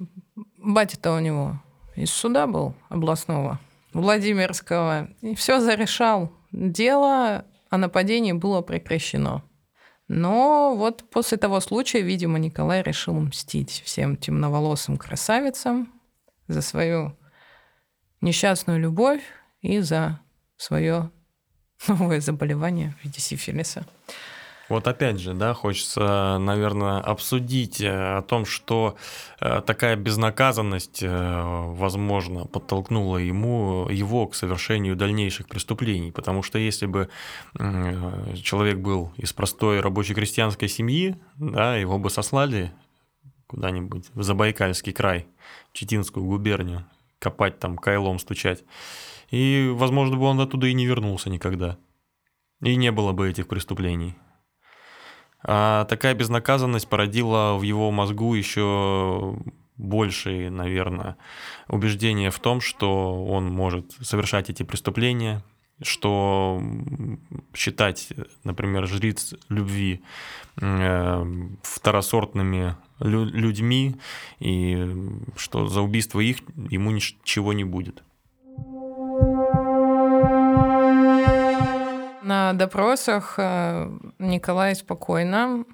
батя-то 0.58 1.14
у 1.14 1.20
него 1.20 1.62
из 1.96 2.10
суда 2.12 2.48
был 2.48 2.74
областного, 2.90 3.60
Владимирского, 3.94 5.10
и 5.22 5.36
все 5.36 5.60
зарешал. 5.60 6.32
Дело 6.52 7.46
о 7.70 7.78
нападении 7.78 8.34
было 8.34 8.62
прекращено. 8.62 9.44
Но 10.08 10.76
вот 10.76 11.06
после 11.10 11.38
того 11.38 11.62
случая, 11.62 12.02
видимо, 12.02 12.38
Николай 12.38 12.82
решил 12.82 13.14
мстить 13.14 13.82
всем 13.86 14.18
темноволосым 14.18 14.98
красавицам 14.98 15.94
за 16.48 16.62
свою 16.62 17.18
несчастную 18.20 18.80
любовь 18.80 19.22
и 19.62 19.80
за 19.80 20.20
свое 20.62 21.10
новое 21.88 22.22
заболевание 22.22 22.96
в 23.00 23.06
виде 23.06 23.20
сифилиса. 23.20 23.86
Вот 24.70 24.88
опять 24.88 25.20
же, 25.20 25.34
да, 25.34 25.54
хочется, 25.54 26.38
наверное, 26.40 27.02
обсудить 27.02 27.82
э, 27.82 27.90
о 27.90 28.22
том, 28.22 28.46
что 28.46 28.96
э, 29.42 29.62
такая 29.66 29.98
безнаказанность, 29.98 31.04
э, 31.04 31.42
возможно, 31.74 32.46
подтолкнула 32.46 33.18
ему, 33.18 33.90
его 33.90 34.28
к 34.28 34.36
совершению 34.36 34.96
дальнейших 34.96 35.50
преступлений. 35.50 36.14
Потому 36.14 36.42
что 36.42 36.58
если 36.58 36.86
бы 36.86 37.10
человек 38.42 38.78
был 38.78 39.12
из 39.18 39.34
простой 39.34 39.82
рабочей 39.82 40.14
крестьянской 40.14 40.70
семьи, 40.70 41.18
да, 41.36 41.76
его 41.76 41.98
бы 41.98 42.10
сослали 42.10 42.72
куда-нибудь 43.48 44.06
в 44.14 44.24
Забайкальский 44.24 44.94
край, 44.94 45.28
Читинскую 45.74 46.26
губернию, 46.26 46.86
копать 47.20 47.60
там, 47.60 47.78
кайлом 47.78 48.20
стучать. 48.20 48.64
И, 49.32 49.72
возможно, 49.74 50.18
бы 50.18 50.26
он 50.26 50.40
оттуда 50.40 50.68
и 50.68 50.74
не 50.74 50.86
вернулся 50.86 51.30
никогда. 51.30 51.78
И 52.62 52.76
не 52.76 52.92
было 52.92 53.14
бы 53.14 53.30
этих 53.30 53.48
преступлений. 53.48 54.16
А 55.44 55.86
такая 55.86 56.14
безнаказанность 56.14 56.88
породила 56.88 57.58
в 57.58 57.64
его 57.64 57.90
мозгу 57.92 58.36
еще 58.36 59.38
большее, 59.78 60.52
наверное, 60.52 61.18
убеждение 61.68 62.30
в 62.30 62.40
том, 62.40 62.62
что 62.62 63.26
он 63.26 63.48
может 63.48 63.94
совершать 64.02 64.52
эти 64.52 64.62
преступления, 64.62 65.44
что 65.82 66.62
считать, 67.56 68.10
например, 68.44 68.86
жриц 68.86 69.34
любви 69.50 70.04
э, 70.58 71.26
второсортными 71.64 72.76
людьми, 73.00 73.96
и 74.40 74.88
что 75.36 75.66
за 75.66 75.82
убийство 75.82 76.20
их 76.20 76.38
ему 76.70 76.92
ничего 76.92 77.54
не 77.54 77.64
будет. 77.64 78.04
На 82.24 82.54
допросах 82.54 83.36
э, 83.38 83.90
Николай 84.20 84.76
спокойно 84.76 85.66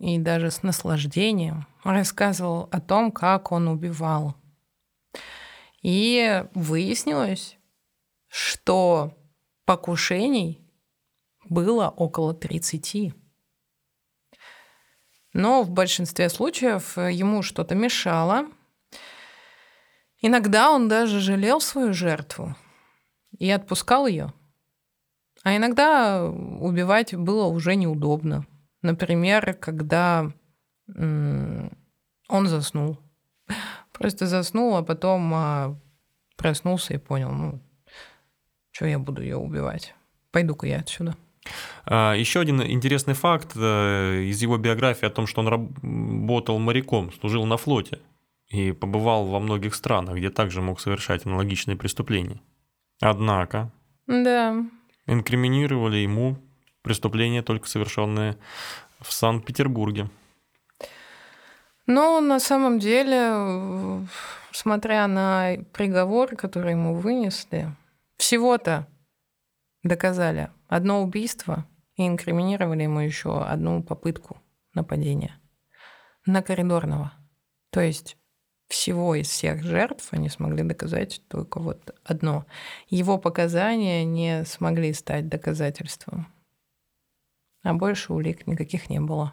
и 0.00 0.18
даже 0.18 0.50
с 0.50 0.64
наслаждением 0.64 1.68
рассказывал 1.84 2.68
о 2.72 2.80
том, 2.80 3.12
как 3.12 3.52
он 3.52 3.68
убивал. 3.68 4.34
И 5.82 6.44
выяснилось, 6.54 7.58
что 8.26 9.16
покушений 9.66 10.60
было 11.48 11.90
около 11.90 12.34
30. 12.34 13.14
Но 15.32 15.62
в 15.62 15.70
большинстве 15.70 16.28
случаев 16.28 16.96
ему 16.96 17.42
что-то 17.42 17.76
мешало. 17.76 18.46
Иногда 20.20 20.70
он 20.72 20.88
даже 20.88 21.20
жалел 21.20 21.60
свою 21.60 21.92
жертву 21.92 22.56
и 23.38 23.48
отпускал 23.50 24.08
ее. 24.08 24.32
А 25.44 25.56
иногда 25.56 26.24
убивать 26.24 27.14
было 27.14 27.44
уже 27.44 27.76
неудобно. 27.76 28.46
Например, 28.82 29.54
когда 29.54 30.32
он 30.88 31.70
заснул. 32.46 32.98
Просто 33.92 34.26
заснул, 34.26 34.76
а 34.76 34.82
потом 34.82 35.32
а, 35.34 35.78
проснулся 36.36 36.94
и 36.94 36.98
понял, 36.98 37.30
ну, 37.30 37.60
что 38.72 38.86
я 38.86 38.98
буду 38.98 39.22
ее 39.22 39.36
убивать. 39.36 39.94
Пойду-ка 40.32 40.66
я 40.66 40.80
отсюда. 40.80 41.14
А, 41.86 42.14
Еще 42.14 42.40
один 42.40 42.60
интересный 42.62 43.14
факт 43.14 43.52
э, 43.54 44.22
из 44.24 44.42
его 44.42 44.58
биографии 44.58 45.06
о 45.06 45.10
том, 45.10 45.26
что 45.28 45.42
он 45.42 45.48
работал 45.48 46.58
моряком, 46.58 47.12
служил 47.12 47.46
на 47.46 47.56
флоте 47.56 48.00
и 48.48 48.72
побывал 48.72 49.26
во 49.26 49.38
многих 49.38 49.74
странах, 49.74 50.16
где 50.16 50.30
также 50.30 50.60
мог 50.60 50.80
совершать 50.80 51.24
аналогичные 51.24 51.76
преступления. 51.76 52.40
Однако 53.00 53.70
да. 54.06 54.64
Инкриминировали 55.06 55.98
ему 55.98 56.36
преступления, 56.82 57.42
только 57.42 57.68
совершенные 57.68 58.36
в 59.00 59.12
Санкт-Петербурге. 59.12 60.08
Ну, 61.86 62.20
на 62.20 62.40
самом 62.40 62.78
деле, 62.78 64.06
смотря 64.52 65.06
на 65.06 65.56
приговор, 65.72 66.34
который 66.34 66.72
ему 66.72 66.94
вынесли, 66.94 67.74
всего-то 68.16 68.86
доказали 69.82 70.50
одно 70.68 71.02
убийство 71.02 71.66
и 71.96 72.06
инкриминировали 72.06 72.84
ему 72.84 73.00
еще 73.00 73.42
одну 73.44 73.82
попытку 73.82 74.40
нападения 74.72 75.38
на 76.26 76.42
коридорного. 76.42 77.12
То 77.70 77.80
есть 77.80 78.16
всего 78.74 79.14
из 79.14 79.28
всех 79.28 79.62
жертв 79.62 80.08
они 80.10 80.28
смогли 80.28 80.64
доказать 80.64 81.22
только 81.28 81.60
вот 81.60 81.94
одно. 82.04 82.44
Его 82.88 83.18
показания 83.18 84.04
не 84.04 84.44
смогли 84.44 84.92
стать 84.92 85.28
доказательством. 85.28 86.26
А 87.62 87.72
больше 87.72 88.12
улик 88.12 88.46
никаких 88.46 88.90
не 88.90 89.00
было. 89.00 89.32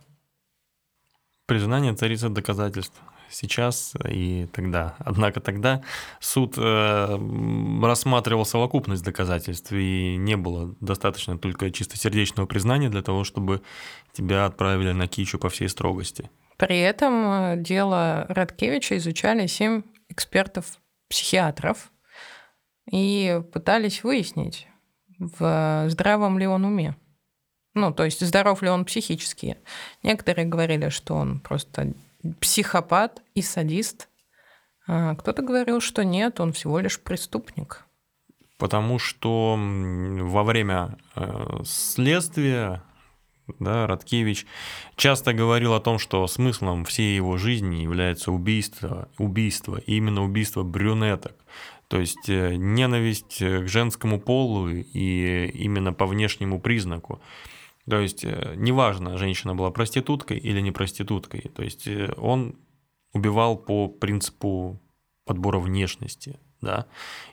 Признание 1.47 1.93
царицы 1.95 2.29
доказательств 2.29 3.01
сейчас 3.29 3.93
и 4.07 4.47
тогда. 4.53 4.95
Однако 4.99 5.39
тогда 5.39 5.81
суд 6.19 6.53
э, 6.57 7.81
рассматривал 7.83 8.45
совокупность 8.45 9.03
доказательств, 9.03 9.71
и 9.71 10.17
не 10.17 10.37
было 10.37 10.75
достаточно 10.79 11.37
только 11.37 11.71
чистосердечного 11.71 12.45
признания 12.45 12.89
для 12.89 13.01
того, 13.01 13.23
чтобы 13.23 13.61
тебя 14.13 14.45
отправили 14.45 14.91
на 14.91 15.07
кичу 15.07 15.39
по 15.39 15.49
всей 15.49 15.67
строгости. 15.67 16.29
При 16.61 16.79
этом 16.79 17.25
э, 17.25 17.55
дело 17.57 18.27
Радкевича 18.29 18.95
изучали 18.97 19.47
семь 19.47 19.81
экспертов-психиатров 20.09 21.91
и 22.91 23.41
пытались 23.51 24.03
выяснить, 24.03 24.67
в 25.17 25.85
здравом 25.89 26.37
ли 26.37 26.45
он 26.45 26.63
уме. 26.63 26.95
Ну, 27.73 27.91
то 27.91 28.05
есть 28.05 28.23
здоров 28.23 28.61
ли 28.61 28.69
он 28.69 28.85
психически. 28.85 29.57
Некоторые 30.03 30.45
говорили, 30.45 30.89
что 30.89 31.15
он 31.15 31.39
просто 31.39 31.95
психопат 32.39 33.23
и 33.33 33.41
садист. 33.41 34.07
А 34.85 35.15
кто-то 35.15 35.41
говорил, 35.41 35.81
что 35.81 36.03
нет, 36.03 36.39
он 36.39 36.53
всего 36.53 36.77
лишь 36.77 36.99
преступник. 36.99 37.85
Потому 38.59 38.99
что 38.99 39.57
во 39.57 40.43
время 40.43 40.99
э, 41.15 41.63
следствия 41.65 42.83
да, 43.59 43.87
Радкевич 43.87 44.45
часто 44.95 45.33
говорил 45.33 45.73
о 45.73 45.79
том, 45.79 45.99
что 45.99 46.25
смыслом 46.27 46.85
всей 46.85 47.15
его 47.15 47.37
жизни 47.37 47.77
является 47.77 48.31
убийство, 48.31 49.09
убийство, 49.17 49.77
и 49.77 49.95
именно 49.95 50.23
убийство 50.23 50.63
брюнеток. 50.63 51.35
То 51.87 51.99
есть 51.99 52.29
э, 52.29 52.55
ненависть 52.55 53.39
к 53.39 53.67
женскому 53.67 54.19
полу 54.19 54.69
и 54.69 55.47
именно 55.53 55.91
по 55.91 56.05
внешнему 56.05 56.61
признаку. 56.61 57.21
То 57.89 57.99
есть 57.99 58.23
э, 58.23 58.53
неважно, 58.55 59.17
женщина 59.17 59.55
была 59.55 59.71
проституткой 59.71 60.37
или 60.37 60.61
не 60.61 60.71
проституткой. 60.71 61.41
То 61.41 61.63
есть 61.63 61.87
э, 61.87 62.13
он 62.17 62.55
убивал 63.13 63.57
по 63.57 63.89
принципу 63.89 64.79
подбора 65.25 65.59
внешности. 65.59 66.39
Да? 66.61 66.85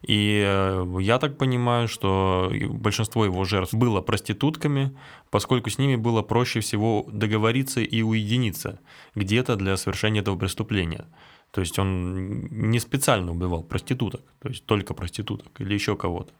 И 0.03 0.43
э, 0.45 0.97
я 1.01 1.19
так 1.19 1.37
понимаю, 1.37 1.87
что 1.87 2.51
большинство 2.71 3.25
его 3.27 3.45
жертв 3.45 3.75
было 3.75 4.01
проститутками, 4.01 4.97
поскольку 5.31 5.69
с 5.69 5.79
ними 5.79 5.97
было 5.97 6.23
проще 6.23 6.61
всего 6.61 7.07
договориться 7.13 7.81
и 7.81 8.03
уединиться 8.03 8.81
где-то 9.15 9.57
для 9.57 9.77
совершения 9.77 10.23
этого 10.23 10.37
преступления. 10.37 11.07
То 11.51 11.61
есть 11.61 11.79
он 11.79 12.47
не 12.71 12.79
специально 12.79 13.33
убивал 13.33 13.63
проституток, 13.63 14.23
то 14.41 14.49
есть 14.49 14.65
только 14.67 14.95
проституток 14.95 15.61
или 15.61 15.75
еще 15.75 15.97
кого-то. 15.97 16.33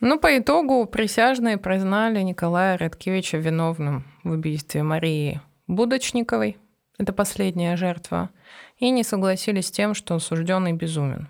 Ну, 0.00 0.18
по 0.18 0.38
итогу 0.38 0.86
присяжные 0.86 1.58
признали 1.58 2.22
Николая 2.22 2.78
Радкевича 2.78 3.36
виновным 3.36 4.04
в 4.24 4.30
убийстве 4.30 4.82
Марии 4.82 5.40
Будочниковой, 5.66 6.56
это 6.98 7.12
последняя 7.12 7.76
жертва, 7.76 8.30
и 8.78 8.90
не 8.90 9.04
согласились 9.04 9.66
с 9.66 9.70
тем, 9.70 9.94
что 9.94 10.14
осужденный 10.14 10.72
безумен. 10.72 11.28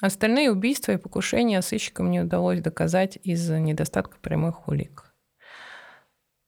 Остальные 0.00 0.50
убийства 0.50 0.92
и 0.92 0.96
покушения 0.96 1.60
сыщикам 1.62 2.10
не 2.10 2.20
удалось 2.20 2.60
доказать 2.60 3.18
из-за 3.22 3.58
недостатка 3.58 4.18
прямых 4.20 4.68
улик. 4.68 5.14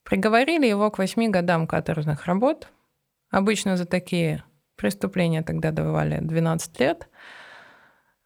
Приговорили 0.05 0.67
его 0.67 0.91
к 0.91 0.99
восьми 0.99 1.29
годам 1.29 1.67
каторжных 1.67 2.27
работ. 2.27 2.69
Обычно 3.31 3.77
за 3.77 3.87
такие 3.87 4.45
преступления 4.77 5.43
тогда 5.43 5.71
давали 5.71 6.19
12 6.21 6.81
лет– 6.81 7.09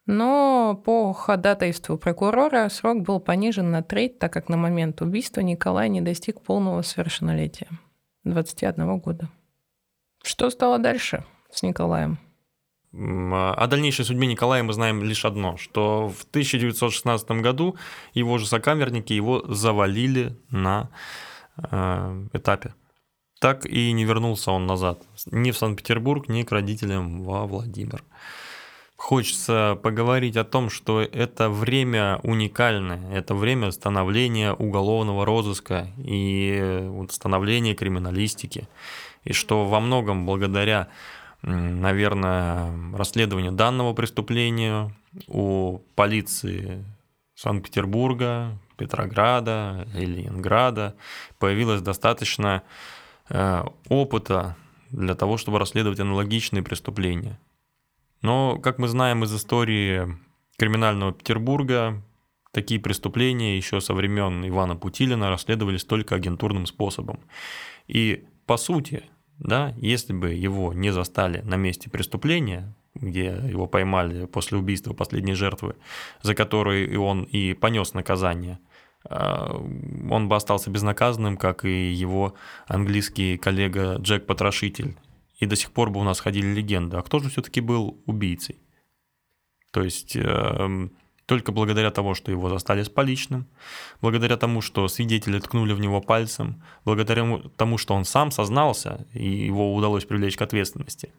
но 0.07 0.81
по 0.85 1.11
ходатайству 1.11 1.97
прокурора 1.97 2.69
срок 2.69 3.01
был 3.01 3.19
понижен 3.19 3.71
на 3.71 3.83
треть, 3.83 4.19
так 4.19 4.31
как 4.31 4.47
на 4.47 4.55
момент 4.55 5.01
убийства 5.01 5.41
Николай 5.41 5.89
не 5.89 5.99
достиг 5.99 6.41
полного 6.41 6.81
совершеннолетия– 6.81 7.67
21 8.23 8.99
года. 8.99 9.27
Что 10.23 10.49
стало 10.49 10.79
дальше 10.79 11.25
с 11.51 11.61
Николаем? 11.61 12.19
О 12.99 13.67
дальнейшей 13.67 14.05
судьбе 14.05 14.27
Николая 14.27 14.63
мы 14.63 14.73
знаем 14.73 15.03
лишь 15.03 15.23
одно, 15.23 15.57
что 15.57 16.09
в 16.09 16.23
1916 16.31 17.29
году 17.31 17.75
его 18.13 18.37
же 18.39 18.47
сокамерники 18.47 19.13
его 19.13 19.43
завалили 19.47 20.35
на 20.49 20.89
э, 21.57 22.25
этапе. 22.33 22.73
Так 23.39 23.67
и 23.67 23.91
не 23.91 24.03
вернулся 24.03 24.51
он 24.51 24.65
назад 24.65 25.03
ни 25.27 25.51
в 25.51 25.57
Санкт-Петербург, 25.57 26.27
ни 26.27 26.41
к 26.41 26.51
родителям 26.51 27.23
во 27.23 27.45
Владимир. 27.45 28.03
Хочется 28.95 29.79
поговорить 29.83 30.37
о 30.37 30.43
том, 30.43 30.71
что 30.71 31.01
это 31.01 31.51
время 31.51 32.19
уникальное, 32.23 33.13
это 33.13 33.35
время 33.35 33.69
становления 33.69 34.53
уголовного 34.53 35.23
розыска 35.23 35.87
и 35.99 36.89
становления 37.11 37.75
криминалистики, 37.75 38.67
и 39.23 39.33
что 39.33 39.65
во 39.65 39.79
многом 39.79 40.25
благодаря, 40.25 40.87
наверное, 41.41 42.73
расследованию 42.95 43.51
данного 43.51 43.93
преступления 43.93 44.93
у 45.27 45.79
полиции 45.95 46.83
Санкт-Петербурга, 47.35 48.57
Петрограда 48.77 49.87
Ленинграда 49.93 50.95
появилось 51.39 51.81
достаточно 51.81 52.63
э, 53.29 53.63
опыта 53.89 54.55
для 54.91 55.15
того, 55.15 55.37
чтобы 55.37 55.59
расследовать 55.59 55.99
аналогичные 55.99 56.63
преступления. 56.63 57.39
Но, 58.21 58.57
как 58.57 58.79
мы 58.79 58.87
знаем 58.87 59.23
из 59.23 59.35
истории 59.35 60.17
криминального 60.57 61.11
Петербурга, 61.11 62.01
такие 62.51 62.79
преступления 62.79 63.57
еще 63.57 63.81
со 63.81 63.93
времен 63.93 64.47
Ивана 64.47 64.75
Путилина 64.75 65.29
расследовались 65.29 65.83
только 65.83 66.15
агентурным 66.15 66.65
способом. 66.65 67.19
И 67.87 68.25
по 68.45 68.57
сути, 68.57 69.03
да, 69.39 69.73
если 69.77 70.13
бы 70.13 70.33
его 70.33 70.73
не 70.73 70.91
застали 70.91 71.41
на 71.41 71.55
месте 71.55 71.89
преступления, 71.89 72.75
где 72.95 73.25
его 73.25 73.67
поймали 73.67 74.25
после 74.25 74.57
убийства 74.57 74.93
последней 74.93 75.33
жертвы, 75.33 75.75
за 76.21 76.33
которую 76.33 77.01
он 77.01 77.23
и 77.23 77.53
понес 77.53 77.93
наказание, 77.93 78.59
а, 79.09 79.53
он 80.09 80.27
бы 80.27 80.35
остался 80.35 80.69
безнаказанным, 80.69 81.37
как 81.37 81.65
и 81.65 81.91
его 81.91 82.33
английский 82.67 83.37
коллега 83.37 83.97
Джек 83.99 84.25
Потрошитель 84.25 84.97
и 85.39 85.45
до 85.45 85.55
сих 85.55 85.71
пор 85.71 85.91
бы 85.91 85.99
у 85.99 86.03
нас 86.03 86.19
ходили 86.19 86.47
легенды, 86.47 86.97
а 86.97 87.01
кто 87.03 87.19
же 87.19 87.29
все-таки 87.29 87.61
был 87.61 88.01
убийцей? 88.05 88.59
То 89.71 89.83
есть 89.83 90.15
э, 90.15 90.89
только 91.27 91.51
благодаря 91.51 91.91
тому, 91.91 92.15
что 92.15 92.31
его 92.31 92.49
застали 92.49 92.83
с 92.83 92.89
поличным, 92.89 93.45
благодаря 94.01 94.37
тому, 94.37 94.61
что 94.61 94.87
свидетели 94.87 95.39
ткнули 95.39 95.73
в 95.73 95.79
него 95.79 96.01
пальцем, 96.01 96.63
благодаря 96.85 97.41
тому, 97.57 97.77
что 97.77 97.93
он 97.93 98.05
сам 98.05 98.31
сознался, 98.31 99.05
и 99.13 99.27
его 99.45 99.75
удалось 99.75 100.05
привлечь 100.05 100.37
к 100.37 100.41
ответственности. 100.41 101.11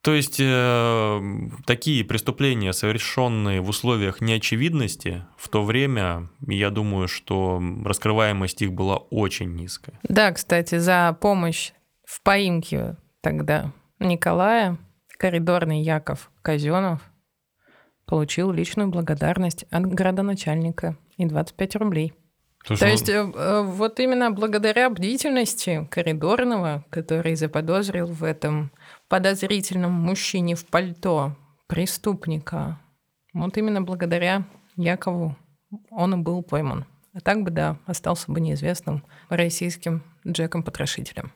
То 0.00 0.14
есть 0.14 0.36
э, 0.38 1.20
такие 1.66 2.04
преступления, 2.04 2.72
совершенные 2.72 3.60
в 3.60 3.68
условиях 3.68 4.20
неочевидности, 4.20 5.24
в 5.36 5.48
то 5.48 5.64
время, 5.64 6.30
я 6.46 6.70
думаю, 6.70 7.08
что 7.08 7.60
раскрываемость 7.84 8.62
их 8.62 8.72
была 8.72 8.96
очень 8.96 9.56
низкая. 9.56 9.98
Да, 10.04 10.30
кстати, 10.30 10.78
за 10.78 11.18
помощь 11.20 11.72
в 12.06 12.22
поимке 12.22 12.96
тогда 13.22 13.72
Николая 13.98 14.78
коридорный 15.18 15.82
Яков 15.82 16.30
Казенов 16.42 17.00
получил 18.08 18.50
личную 18.50 18.88
благодарность 18.88 19.66
от 19.70 19.86
градоначальника 19.86 20.96
и 21.18 21.26
25 21.26 21.76
рублей. 21.76 22.14
Слушай, 22.64 22.80
То 22.80 22.86
ну, 22.86 22.92
есть 22.92 23.08
э, 23.08 23.12
э, 23.12 23.62
вот 23.62 24.00
именно 24.00 24.30
благодаря 24.30 24.88
бдительности 24.90 25.86
коридорного, 25.90 26.84
который 26.90 27.36
заподозрил 27.36 28.06
в 28.06 28.24
этом 28.24 28.72
подозрительном 29.08 29.92
мужчине 29.92 30.54
в 30.54 30.64
пальто 30.66 31.36
преступника, 31.66 32.80
вот 33.34 33.56
именно 33.58 33.82
благодаря 33.82 34.44
Якову 34.76 35.36
он 35.90 36.14
и 36.14 36.16
был 36.16 36.42
пойман. 36.42 36.86
А 37.12 37.20
так 37.20 37.42
бы, 37.42 37.50
да, 37.50 37.76
остался 37.84 38.32
бы 38.32 38.40
неизвестным 38.40 39.04
российским 39.28 40.02
Джеком-потрошителем. 40.26 41.32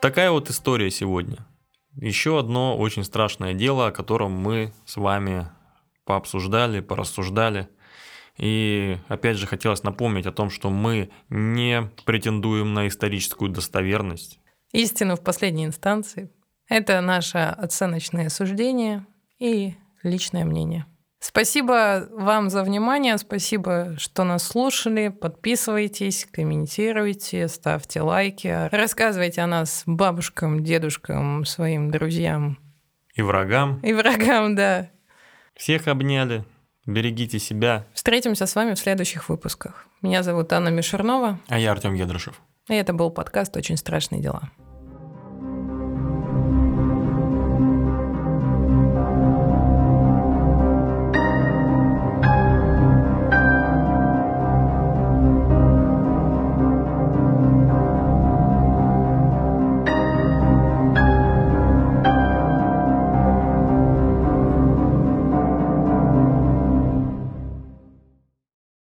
Такая 0.00 0.30
вот 0.30 0.50
история 0.50 0.90
сегодня. 0.90 1.46
Еще 1.96 2.38
одно 2.38 2.76
очень 2.78 3.04
страшное 3.04 3.54
дело, 3.54 3.88
о 3.88 3.92
котором 3.92 4.32
мы 4.32 4.72
с 4.86 4.96
вами 4.96 5.48
пообсуждали, 6.04 6.80
порассуждали. 6.80 7.68
И 8.38 8.96
опять 9.08 9.36
же 9.36 9.46
хотелось 9.46 9.82
напомнить 9.82 10.26
о 10.26 10.32
том, 10.32 10.48
что 10.50 10.70
мы 10.70 11.10
не 11.28 11.90
претендуем 12.06 12.72
на 12.72 12.88
историческую 12.88 13.50
достоверность. 13.50 14.40
Истину 14.72 15.16
в 15.16 15.20
последней 15.22 15.66
инстанции– 15.66 16.30
это 16.68 17.00
наше 17.02 17.38
оценочное 17.38 18.30
суждение 18.30 19.06
и 19.38 19.74
личное 20.02 20.46
мнение. 20.46 20.86
Спасибо 21.24 22.08
вам 22.10 22.50
за 22.50 22.64
внимание, 22.64 23.16
спасибо, 23.16 23.94
что 23.96 24.24
нас 24.24 24.42
слушали. 24.42 25.06
Подписывайтесь, 25.06 26.26
комментируйте, 26.28 27.46
ставьте 27.46 28.00
лайки, 28.00 28.68
рассказывайте 28.72 29.40
о 29.40 29.46
нас 29.46 29.84
бабушкам, 29.86 30.64
дедушкам, 30.64 31.44
своим 31.44 31.92
друзьям 31.92 32.58
И 33.14 33.22
врагам 33.22 33.78
и 33.84 33.92
врагам, 33.92 34.56
да. 34.56 34.90
всех 35.54 35.86
обняли. 35.86 36.44
Берегите 36.86 37.38
себя. 37.38 37.86
Встретимся 37.94 38.46
с 38.46 38.56
вами 38.56 38.74
в 38.74 38.78
следующих 38.80 39.28
выпусках. 39.28 39.86
Меня 40.02 40.24
зовут 40.24 40.52
Анна 40.52 40.70
Мишернова, 40.70 41.38
А 41.46 41.56
я 41.56 41.70
Артем 41.70 41.94
Едрышев. 41.94 42.40
и 42.68 42.74
это 42.74 42.92
был 42.92 43.10
подкаст 43.10 43.56
«Очень 43.56 43.76
страшные 43.76 44.20
дела». 44.20 44.50